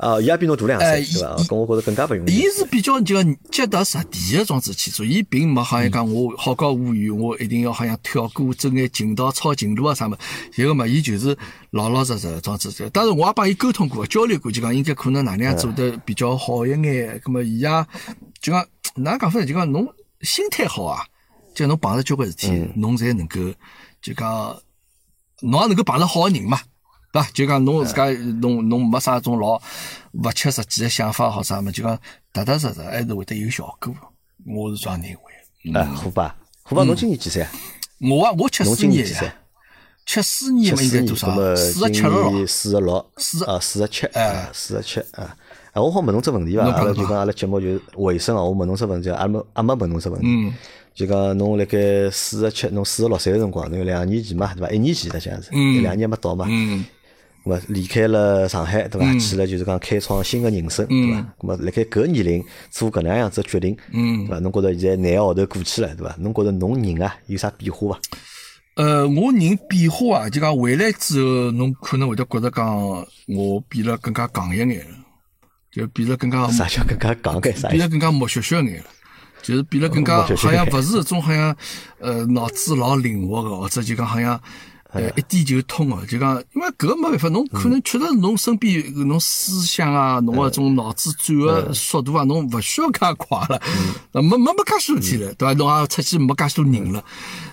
[0.00, 1.36] 啊，伊也比侬大两哎岁，对伐？
[1.38, 2.34] 伊搿我觉着更加勿容易。
[2.34, 10.16] 伊是比较就讲脚踏实地个装置去做，伊并没好像讲我好高骛远，我一定要好像跳过走眼近道、抄近路啊啥么。
[10.56, 11.36] 一个嘛，伊就是
[11.72, 12.88] 老老实实个桩子做。
[12.88, 17.20] 当然，我也帮伊沟通过、交流过，就讲应该可能哪能样做得比较好一眼。
[17.22, 17.68] 咁么伊也
[18.40, 19.44] 就讲哪能讲法呢？
[19.44, 19.86] 就讲侬
[20.22, 21.04] 心态好啊，
[21.54, 23.38] 就侬碰着交关事体，侬才能够
[24.00, 24.56] 就讲
[25.42, 26.58] 侬也能够碰着好个人嘛。
[27.12, 27.28] 对伐？
[27.32, 29.60] 就讲侬自家侬侬没啥种老
[30.12, 31.98] 勿切实际个想法好啥么，就讲
[32.32, 33.94] 踏踏实实还是会得有效果。
[34.46, 35.78] 我是这样认为。
[35.78, 37.50] 啊，虎爸，虎爸，侬今年几岁啊？
[38.00, 39.36] 我啊，我七侬四今年几岁年的，？
[40.06, 42.46] 七四年嘛应该多少四十七了。
[42.46, 45.36] 四十六，四啊，四十七，哎啊，四十七啊。
[45.72, 46.64] 啊，我好问侬只问题伐？
[46.64, 50.26] 阿拉就讲阿拉节目就尾声哦，我问侬只问题，阿没阿没问侬只问题。
[50.26, 50.54] 嗯。
[50.94, 54.70] 就讲侬辣盖四十七，侬四十六岁个辰光，侬有两年前嘛，对伐？
[54.70, 56.46] 一年前的这样子，嗯两年没到嘛。
[57.44, 59.18] 嗯咁么离开了上海，对伐？
[59.18, 61.18] 去了就是讲开创新的人生，对伐？
[61.38, 64.38] 咁么辣盖搿年龄做搿能样子的决定，嗯对伐？
[64.40, 66.14] 侬觉着现在廿个号头过去了，对伐？
[66.18, 68.00] 侬觉着侬人啊有啥变化伐？
[68.76, 72.76] 呃，我人变化啊，就讲回来之后，侬可能会得觉着讲
[73.26, 74.84] 我变得更加戆一眼了，
[75.72, 77.78] 就变得更加啥叫更加戆眼啥意思？
[77.78, 78.84] 变得更加木屑屑眼了，
[79.42, 81.56] 就是变得更加好像勿是一种好像
[82.00, 84.40] 呃脑子老灵活个，或者就讲好像
[84.92, 93.60] 呃一点就通哦，就讲因为搿个没办法，侬可能确实侬身边侬思想啊，侬个种脑子转个速度啊，侬勿需要介快了，
[94.12, 95.54] 呃没没没介许多事体了，对伐？
[95.54, 97.04] 侬也出去没介许多人了，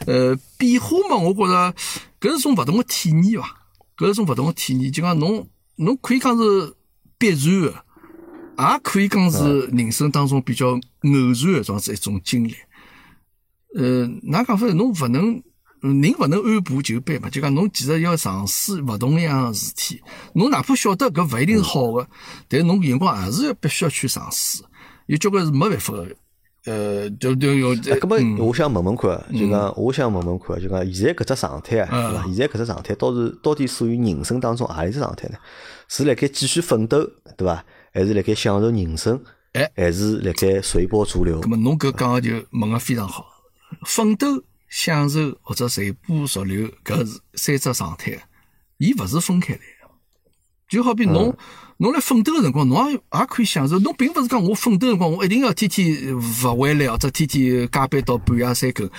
[0.05, 1.73] 呃，变化嘛，我觉着
[2.19, 3.57] 搿是种勿同个体验伐，
[3.97, 6.73] 搿是种勿同个体验，就讲侬侬可以讲是
[7.17, 7.83] 必然个。
[8.59, 12.55] 也可以讲是人生当中比较偶然的这样子一种经历。
[13.75, 14.73] 呃，哪讲法呢？
[14.73, 15.39] 侬勿能，
[15.82, 20.01] 人勿能按部就班嘛，就讲侬其实要尝试勿同样的事体。
[20.34, 22.07] 侬哪怕晓得搿勿一定是好的，
[22.47, 24.63] 但是侬辰光还是要必须要去尝试。
[25.05, 26.07] 有交关是没办法的。
[26.65, 32.23] 呃，就就有，哎，咁嗯么我想问问看啊，就讲我想问问看啊，就讲现在搿只状态啊，嗯对伐？
[32.25, 35.38] 现在搿只状态到是到底属于人生当中何里只状态呢？
[35.88, 37.63] 是辣盖继续奋斗，对伐？
[37.93, 39.17] 还是辣盖享受人生，
[39.53, 41.47] 哎，还是辣盖随波逐流咁？
[41.47, 43.25] 么侬搿讲个就问个非常好，
[43.86, 44.28] 奋斗、
[44.70, 48.18] 享受或者随波逐流，搿是三只状态，
[48.78, 49.65] 伊勿是分开来个。
[50.68, 51.34] 就好比侬
[51.78, 53.80] 侬辣奋斗个辰光，侬也也可以享受。
[53.80, 58.89] 侬并勿是讲我奋斗个辰光，我一定要天天勿回来，或者天天加班到半夜三更。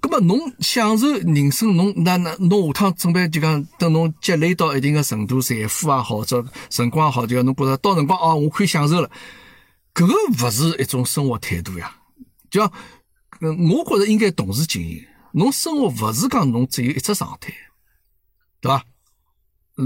[0.00, 9.10] 咁么侬享受人生，侬那那侬下趟准备就讲等侬积累到一定个程度，财富也好，或者辰光也好，就讲侬觉着到辰光哦，我可以享受了。
[9.94, 10.14] 搿个
[10.46, 11.94] 勿是一种生活态度呀，
[12.50, 12.62] 就
[13.40, 15.04] 嗯我觉着应该同时经营。
[15.32, 17.52] 侬生活勿是讲侬只有一只状态，
[18.60, 18.84] 对伐？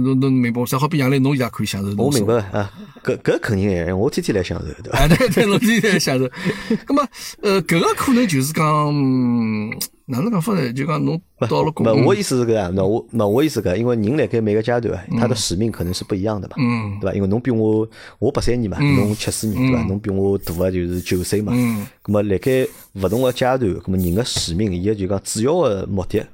[0.02, 0.78] 侬侬明白我啥？
[0.78, 2.02] 好比杨澜，侬现在可以享受。
[2.02, 2.70] 我明白啊，
[3.04, 4.98] 搿搿肯定哎，我天天来享受，对伐？
[4.98, 6.24] 啊，对对，侬天天来享受。
[6.86, 7.06] 咁么，
[7.42, 9.70] 呃，搿个可能就是讲，嗯
[10.06, 10.72] 哪能讲法呢？
[10.72, 17.14] 就讲侬到了工，没，我意思是搿样，那我那我意思搿，因为人辣盖每个阶段啊，他的使命可能是不一样的嘛，嗯对伐？
[17.14, 17.88] 因为侬比我
[18.18, 19.82] 我八三年嘛，侬七四年对伐？
[19.84, 26.26] 侬比我大个就是九岁嘛，嗯咁么辣盖勿同个阶段，咁么人个使命，伊个就讲主要个目的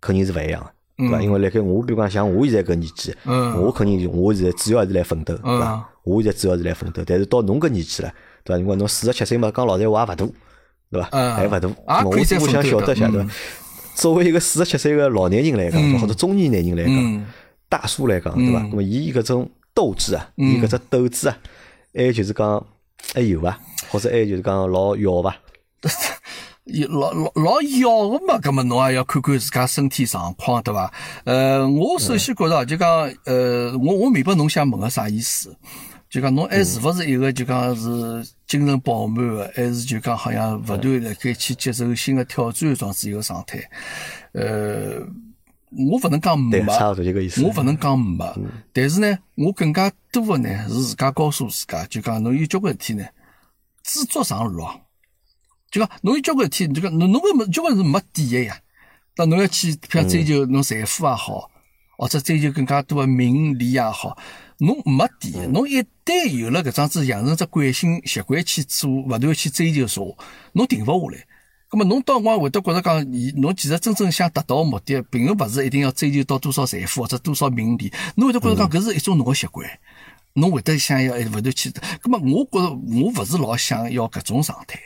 [0.00, 0.70] 肯定是勿一样个。
[1.08, 1.22] 对伐？
[1.22, 5.88] 因为辣盖我，比如讲像我现在搿年纪，嗯我肯定就我现在主要还是来奋斗，对嗯伐？
[6.04, 8.12] 我现在主要是来奋斗，但是到侬搿年纪了，
[8.44, 8.60] 对伐？
[8.60, 11.08] 因为侬四十七岁嘛，讲老实闲话也勿大，对伐？
[11.12, 11.68] 嗯还勿大。
[12.04, 13.30] 我我想晓得一下，对伐？
[13.94, 17.26] 作为一个四十七岁个老男人来讲，或者中年男人来讲嗯，
[17.68, 18.60] 大叔来讲，对伐？
[18.70, 21.36] 那么伊搿种斗志啊，伊搿只斗志啊，
[21.94, 22.66] 还就是讲
[23.14, 23.58] 还有伐？
[23.90, 25.36] 或者还就是讲老要伐？
[26.64, 30.92] 有老老老要个嘛，葛么侬也要看看自家身体状况，对伐？
[31.24, 32.88] 呃，我首先觉着就讲，
[33.24, 35.56] 呃，我我明白侬想问个啥意思，
[36.08, 43.58] 就讲侬还是勿是一个就讲是精神饱满个，还是就讲好像勿断辣盖去接受新的挑战状子一个状态？
[44.30, 45.00] 呃，
[45.72, 47.42] 我勿能讲没对，，差勿多就搿意思。
[47.42, 48.24] 我勿能讲没，
[48.72, 53.04] 但是呢，我更加多的呢是自家告诉自家，就讲侬有交关事体呢，
[53.82, 54.80] 知足常乐。
[55.72, 58.60] 就讲侬有交关事体，就讲侬侬搿么交关是没底个呀。
[59.16, 61.50] 那侬要去，譬如追求侬财富也好，
[61.96, 64.16] 或者追求更加多的名利也好，
[64.58, 65.46] 侬没底的。
[65.48, 70.02] 侬一旦有了搿桩子养成只惯性习惯去做，勿断去追求啥，
[70.52, 71.24] 侬停勿下来。
[71.70, 79.66] 咁么侬到辰光会得觉着讲，伊侬其实真正想达到个目的，并勿是一定要追求到多少财富或者多少名利，侬会得觉着讲搿是一种侬个习惯，
[80.34, 81.70] 侬会得想要勿断去。
[81.70, 84.78] 咁么我觉着我勿是老想要搿种状态。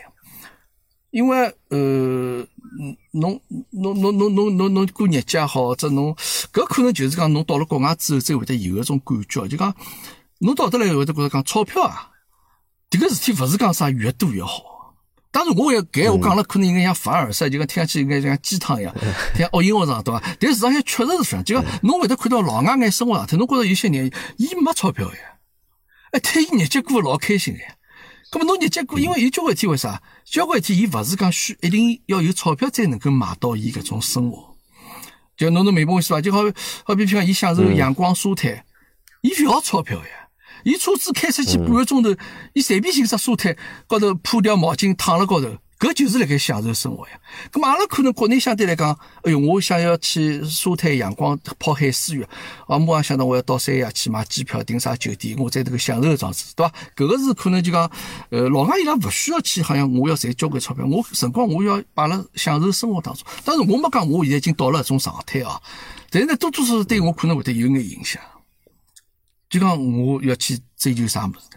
[1.16, 1.38] 因为
[1.70, 2.46] 呃，
[2.78, 3.40] 嗯侬
[3.70, 6.14] 侬侬侬侬侬侬过日脚也好，或者侬
[6.52, 9.74] 搿可能就是讲侬到了国外之后，才会得有搿种感觉，就讲
[10.40, 12.10] 侬到得来会得觉着讲钞票啊，
[12.90, 14.94] 迭个事体勿是讲啥越多越好。
[15.30, 18.94] 当然，我也搿我讲了，可能应该像凡尔赛，就讲听上去应该像鸡汤一样，
[19.34, 20.22] 像恶音学上对伐？
[20.38, 25.18] 但实际上确实是这样，就讲侬会得看到老外眼生活状态，侬觉着有些人伊没钞票呀，
[26.12, 27.75] 哎，但伊日脚过得老开心个呀。
[28.30, 30.02] 咁么侬日脚过，因为有交关事体为啥？
[30.24, 34.56] 交关事体伊勿是讲需一定要有钞票才能够买到伊搿种生活。
[35.36, 36.20] 就侬能明白我意思伐？
[36.20, 36.38] 就好
[36.84, 38.64] 好比譬如讲，伊享受阳光沙滩，
[39.22, 40.28] 伊勿要钞票呀。
[40.64, 42.10] 伊车子开出去半个钟头，
[42.52, 43.56] 伊随便寻只沙滩
[43.86, 47.20] 高头铺条毛巾躺辣高头，搿就是辣盖享受生活呀。
[47.52, 52.26] 咁么阿拉可能国内相对来讲，哎哟，我想要去沙滩阳光泡海水浴，
[52.66, 56.72] 啊，马上想到我要到三亚去买机票订啥酒店，我在这个享受状子，对伐？
[56.96, 57.90] 搿个是可能就讲，
[58.30, 63.26] 呃，老外伊拉勿需要去，好像我要赚交关钞票，我辰光我要摆辣享受生活当中。
[63.44, 65.60] 当然我没讲我现在已经到了搿种状态啊，
[66.10, 68.22] 但是呢，多多少少对我可能会得有眼影响。
[69.50, 71.50] 就讲我要去追求啥物事，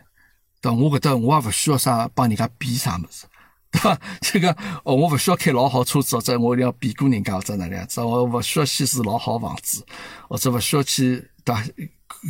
[0.61, 0.78] 对伐？
[0.78, 3.26] 我搿搭我也勿需要啥帮人家比啥物事，
[3.72, 3.99] 对 伐？
[4.22, 4.51] 就讲
[4.84, 9.86] 哦，我勿需要开老好车子，或者我一定要比过人家，或者哪能样子，我勿需要去住老好房子，
[10.28, 11.63] 或者勿需要去对伐？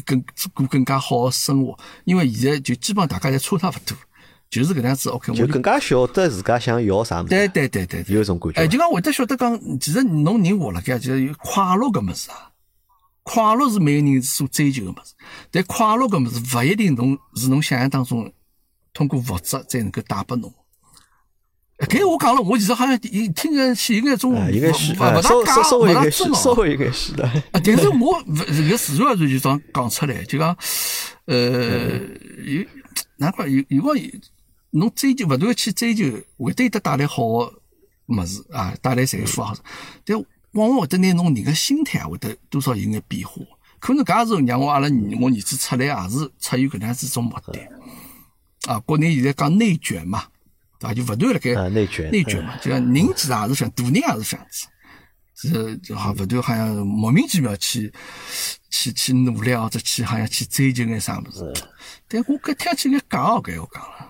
[0.06, 0.22] 更
[0.54, 3.98] 过更加好的生活，因为现在就基本上大家侪差差勿多，
[4.50, 5.10] 就是搿能样子。
[5.10, 8.68] OK，我就更加晓得自家想要啥物事，对对对对对，有一种感觉哎，。
[8.68, 12.52] 就讲会得晓得讲，其实侬人活辣盖就是有快乐搿物事啊，
[13.24, 15.14] 快乐是每个人所追求个物事，
[15.50, 18.32] 但快乐搿物事勿一定侬是侬想象当中
[18.94, 20.54] 通过物质才能够带拨侬。
[21.80, 26.34] 哎搿我讲了，我其实好像听听上去有眼种啊，应该是勿啊，勿大假，稍稍稍微勿应该是。
[26.34, 27.26] 稍微应该是的。
[27.26, 30.56] 啊，但是我勿搿自然而然就讲讲出来，就讲，
[31.26, 32.00] 呃，
[32.44, 32.66] 有
[33.16, 33.96] 哪怪有有光
[34.72, 36.04] 侬追求勿断地去追求，
[36.38, 37.54] 会得有得带来好个
[38.08, 39.56] 物事啊，带来财富啊，
[40.04, 40.18] 但
[40.52, 43.36] 往往会得拿侬人个心态会得多少有眼变化。
[43.80, 47.60] 可能搿也是让我阿拉儿我儿子出来也是出于搿能样子一种目的。
[48.68, 50.26] 啊，国内现在讲内卷嘛，
[50.80, 50.94] 对伐？
[50.94, 54.68] 就勿断辣内卷内卷嘛，就像人其实也是这样，大人也是这样子。
[55.42, 57.94] 是就好勿断好像莫名其妙去
[58.70, 61.54] 去去努力或者去好像去追求眼啥物事。
[62.08, 64.10] 但我搿听起来讲哦，搿我讲了。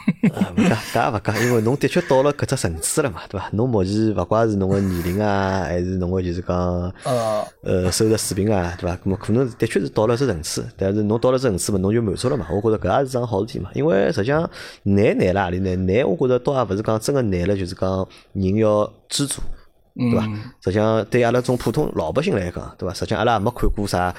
[0.34, 3.48] 啊，勿假，假也勿讲，因为侬的确到了搿只层次了嘛，对伐？
[3.52, 6.56] 侬目前勿怪是侬个年龄啊，还是侬个就是讲
[7.04, 8.96] 呃，呃收入水平啊，对伐？
[8.96, 12.46] 咾么可能的确是到了只层次，但是侬到了只层次嘛，侬就满足了嘛。
[12.50, 14.48] 我觉着搿也是桩好事体嘛，因为实际上
[14.82, 15.74] 难难辣何里呢？
[15.76, 19.40] 难，我觉着倒也勿是讲真个难了，就是讲人要知足。
[19.96, 20.24] 对伐？
[20.64, 22.94] 实际上对阿拉种普通老百姓来讲，对伐？
[22.94, 24.14] 实际上阿拉也没看过啥，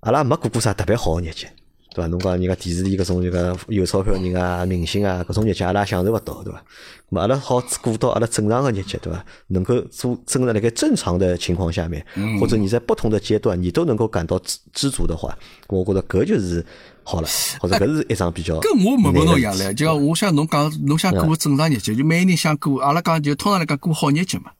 [0.00, 1.48] 阿拉也没过过啥特别好个日脚，
[1.94, 2.06] 对伐？
[2.08, 6.62] 侬讲人家电视里搿种就讲有钞票人啊、明星啊，搿种日节阿拉享受勿到，对伐？
[7.10, 9.24] 咾阿拉好过到阿拉正常个日节，对伐？
[9.48, 12.04] 能够做真个辣盖正常的情况下面，
[12.40, 15.36] 或者你在不同的阶段，你都能够感到知知足的话，
[15.68, 16.64] 我觉着搿就是
[17.02, 17.28] 好了，
[17.60, 24.50] 或者搿是一场比较跟我问问侬一样唻，就讲我想侬讲侬想过正常日节，就每个人想过，阿拉讲就通常来讲过好日节嘛。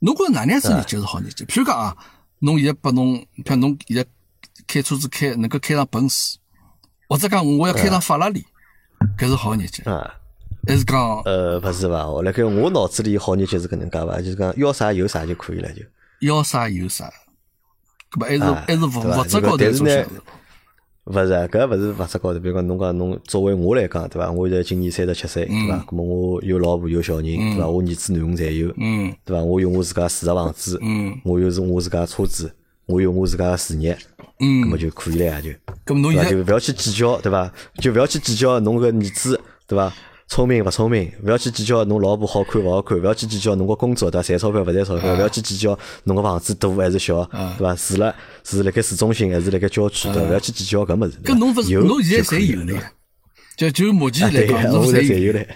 [0.00, 1.46] 侬觉着哪能样子日脚是好日脚？
[1.46, 1.96] 譬如讲啊，
[2.40, 4.04] 侬现在拨侬，譬如侬现在
[4.66, 6.36] 开车子开能够开上奔驰，
[7.08, 8.44] 或者讲我要开上法拉利，
[9.18, 10.14] 搿是好日脚，啊。
[10.68, 12.08] 还是讲呃，勿是伐？
[12.10, 14.18] 我辣盖我脑子里好日脚是搿能介伐？
[14.18, 15.82] 就是讲要啥有啥就可以了，就。
[16.20, 17.08] 要啥有啥？
[18.10, 20.22] 搿么还是啊还是物物质高头但是呢做享受。
[21.04, 22.40] 勿是，搿勿是物质高头。
[22.40, 24.28] 比如讲，侬讲侬作为我来讲，对伐？
[24.28, 25.76] 我现在今年三十七岁，对伐？
[25.88, 27.68] 搿么我有老婆有小人，对伐？
[27.68, 29.44] 我儿子囡恩侪有，嗯对伐？
[29.44, 32.52] 我有我自家住个房子，嗯我有是我自家车子，
[32.86, 33.96] 我有我自家个事业，
[34.40, 35.50] 嗯，那么嗯，就可以了呀，就
[35.84, 37.52] 搿么侬就勿要去计较，对伐？
[37.80, 39.92] 就勿要去计较侬个儿子，对伐？
[40.28, 44.26] 聪明勿聪明，勿要去计较侬老婆好看勿好看，勿要去计较侬个工作对伐？
[44.26, 47.24] 赚钞票勿赚钞票，勿要去计较侬个房子大还是小，
[47.58, 47.74] 对伐？
[47.74, 48.14] 住了
[48.44, 50.28] 是辣盖市中心还是辣盖郊区，对伐？
[50.28, 51.18] 勿要去计较搿物事。
[51.24, 52.92] 搿侬勿是有侬 现在侪有了呀？
[53.56, 55.48] 就就目前来对讲，侬现在侪有侪有，嘞。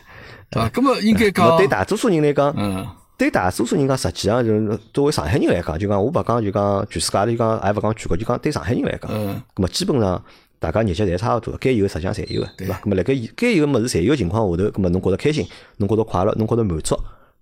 [0.50, 0.68] 对伐？
[0.70, 2.86] 搿么应该讲对，大多数人来讲，嗯
[3.20, 10.24] 对大多数人讲，实际上就是作为上海人来讲，就讲我勿讲就讲全世界里讲，也勿讲全国，就讲对上海人来讲，嗯咁么基本上
[10.58, 12.80] 大家日脚侪差勿多，该有个实际上侪有个，对伐？
[12.82, 15.46] 咁么辣盖该有个物事侪有个情况下头，咁么侬觉着开心，
[15.76, 16.96] 侬觉着快乐，侬觉着满足，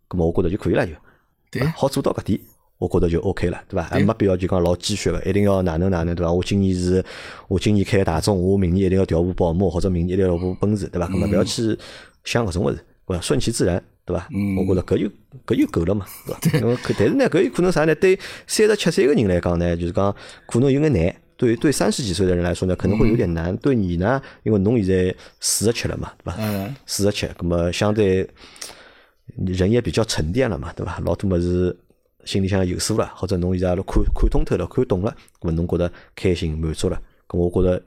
[0.09, 0.93] 咁么我觉着就可以了就，
[1.53, 2.41] 对好做到搿点。
[2.79, 3.85] 我觉着就 OK 了，对伐？
[3.85, 6.33] 还没必要就讲老鸡血个，一定要哪能哪能，对伐？
[6.33, 7.05] 我今年是，
[7.47, 11.07] 我今年开个大众，我明年一定要调部宝马，或者明年一定要调部奔驰，对伐？
[11.07, 11.79] 咁么勿要去
[12.24, 12.79] 想搿种物事？
[13.22, 14.27] 顺其自然，对伐？
[14.57, 15.11] 我觉着搿就
[15.47, 16.59] 搿就够了嘛，对伐？
[16.59, 17.95] 因为可但是呢，搿有可能啥呢？
[17.95, 20.15] 对三十七岁个人来讲呢，就是讲
[20.47, 21.15] 可能有眼难。
[21.37, 23.57] 对对，三十几岁的人来说呢，可能会有点难。
[23.59, 26.37] 对你呢，因为侬现在四十七了嘛，对伐？
[26.41, 28.29] 嗯四十七，咁么相对
[29.47, 30.99] 人也比较沉淀了嘛，对伐？
[31.05, 31.77] 老多么是
[32.25, 37.81] 心里向有数了，或者侬现在也看看通透了，看懂了，咁么侬觉得开心满足了，咁我觉得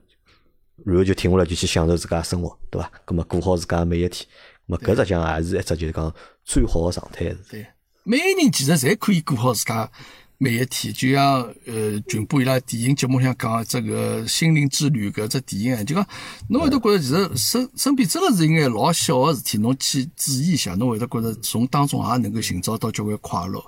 [0.85, 2.89] 然后就停下来就去享受自家生活，对伐？
[3.03, 4.29] 葛么过好自家每一天，咁
[4.71, 6.13] 么搿实际上也是一只就是讲
[6.43, 7.25] 最好个状态。
[7.49, 7.67] 对，
[8.03, 9.91] 每个人其实侪可以过好自家
[10.37, 16.03] 每一天，就像呃群播伊拉电影节目向讲这个心灵之旅搿只电影啊，就讲
[16.49, 23.63] 侬会得觉着其实身身边真个是应该老小个事体，侬去注意一下，侬会得觉着从当中也能够寻找到交关快乐。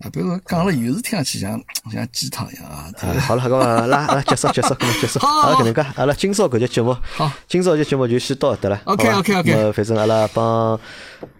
[0.00, 1.58] 啊，比如说讲了有时听上去像
[1.90, 8.80] 像鸡汤一样啊，对啊，好了，搿么阿拉阿拉结束结束，搿么结束，好阿拉搿能介，阿拉今朝搿节节目，好，今朝搿节节目就先到搿搭了。
[8.84, 10.78] OK，好吧 OK，OK 咁么反正阿拉帮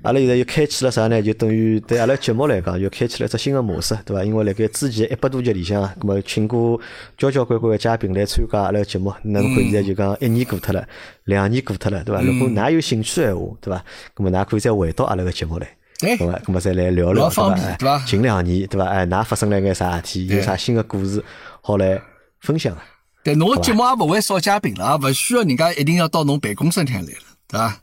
[0.02, 1.20] 阿拉现在又开启了啥呢？
[1.20, 4.22] 就等于对阿拉节目来讲，又开启了一只新的模式，对伐？
[4.22, 6.80] 因为辣盖之前一百多集里向，咁么请过
[7.18, 10.86] 交交关关个嘉宾来参加阿拉个节目，那侬看现在就讲一年过脱了，
[11.24, 12.22] 两年过脱了，对伐？
[12.22, 13.84] 如果㑚有兴趣个闲话，对伐？
[14.16, 15.68] 咁么㑚可以再回到阿拉个节目来。
[16.04, 17.98] 对咁么，咁么再来聊聊，老方对伐？
[18.06, 18.86] 近两年，对伐？
[18.86, 20.26] 哎，㑚发生了眼啥事体？
[20.26, 21.22] 有啥新的故事
[21.60, 22.00] 好来
[22.40, 22.82] 分享啊？
[23.22, 27.80] 但侬个节目也勿会少嘉宾了，也勿需要人家一定要到侬办公室里向来了，对伐？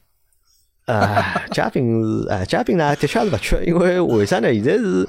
[0.93, 4.53] 啊，嘉宾是啊，嘉宾呢的确是勿缺，因为为啥呢？
[4.53, 5.07] 现在是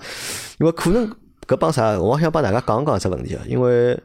[0.58, 1.10] 因为可能
[1.46, 3.98] 搿帮啥，我想帮大家讲讲只问题啊，因为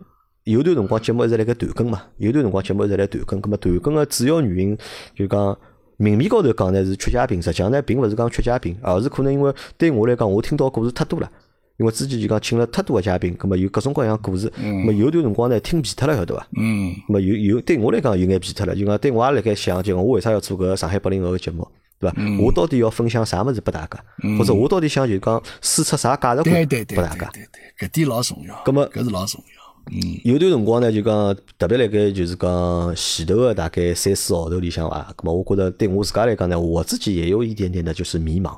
[0.44, 4.78] 有段辰光节目一直辣盖断更嘛，有段辰光节目一直辣断更，葛么断更个主要原因
[5.16, 5.58] 就讲。
[5.98, 11.30] 明面高头讲呢是缺嘉宾，实际上呢并勿是讲缺嘉宾，而是可能因为对我来讲，我听到故事太多了。
[11.78, 16.48] 因为之前就讲请了太多个嘉宾，葛么有各种各样故事，葛么有段辰光呢听疲脱了，晓得伐？
[16.58, 21.68] 嗯，咁么有有对我来讲有眼疲脱了，就讲对我也辣盖想，就讲我为啥要做搿上海八零后个节目，
[22.00, 22.16] 对伐？
[22.18, 24.04] 嗯我到底要分享啥物事拨大家，
[24.40, 27.30] 或者我到底想就讲输出啥价值对观对对对拨大家？
[27.32, 28.60] 对对，搿点老重要。
[28.66, 29.57] 葛么搿是老重要。
[29.90, 38.58] 嗯有段辰光呢，就讲特别辣盖就是讲前头个大概三四号头里向伐，咁么我觉得对我自家来讲呢，我自己也有一点点的就是迷茫，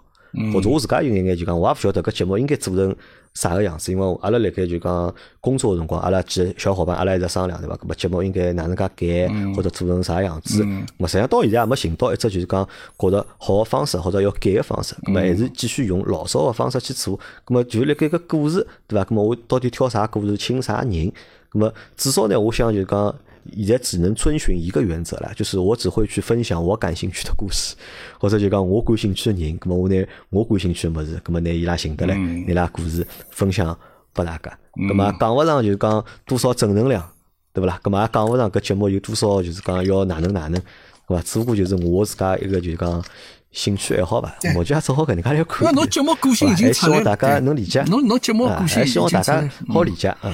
[0.51, 2.95] 或者我自家有眼眼就讲，我也勿晓得搿节目应该做成
[3.33, 7.75] 啥个样子，因为阿拉辣盖就讲工作个辰光，阿拉几个小伙伴阿拉一直商量对伐？
[7.77, 10.63] 搿么节目应该哪能介改，或者做成啥样子？
[10.63, 17.17] 咾么实际上到现在也没寻到一只就是讲觉着好个方式，或者要改个方式，咾么还是继续用老早个方式去做。
[17.45, 19.05] 咾么就辣盖搿故事对伐？
[19.05, 20.91] 咾么我到底挑啥故事，请啥人？
[20.91, 23.15] 咾么至少呢，我想就讲。
[23.55, 27.75] 现在只能遵循一个原则了，就是我只会去分享我感兴趣的故事，
[28.19, 33.77] 或者就讲我感兴趣的人，咁么我拿我感兴趣的么子，咁么拿伊拉寻得来，拿伊拉故事分享
[34.13, 34.57] 拨大家。
[34.75, 37.07] 咁么讲勿上就是讲多少正能量，
[37.53, 37.79] 对勿啦？
[37.83, 40.61] 咁么也讲勿上搿节目有多少就是讲要哪能哪能，
[41.07, 41.21] 对伐？
[41.21, 43.03] 只不过就是我自家一个就是讲
[43.51, 45.59] 兴趣爱好吧，目前也只好搿能介来看。
[45.63, 47.83] 那侬节目个性已经希望大家能理解。
[47.87, 50.33] 侬侬节目个性希望大家好理解啊。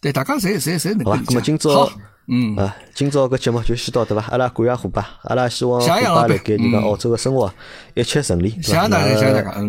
[0.00, 1.90] 对，大家侪侪侪能好理咁么今朝。
[2.22, 2.28] 好。
[2.28, 4.24] 嗯啊，今朝个节目就先到对伐？
[4.30, 7.52] 阿拉感谢虎爸，阿拉希望虎爸辣盖就讲澳洲个生活
[7.94, 8.88] 一切顺利，对伐？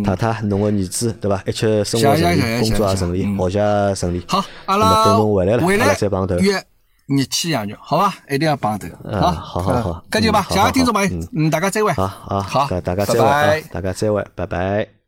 [0.03, 1.41] 太太侬个儿子对伐？
[1.45, 4.23] 一切生活顺利，工作也顺利，学习也顺利。
[4.27, 6.37] 好，阿拉等侬回来了，阿拉再碰头。
[6.37, 6.63] 约
[7.07, 8.13] 日期养肉，好吧？
[8.29, 8.87] 一定要碰头。
[9.11, 11.91] 好，好好好，搿就吧，谢谢听众朋友，嗯，大家再会。
[11.93, 15.02] 好好好，大家再会，大家再会，拜拜。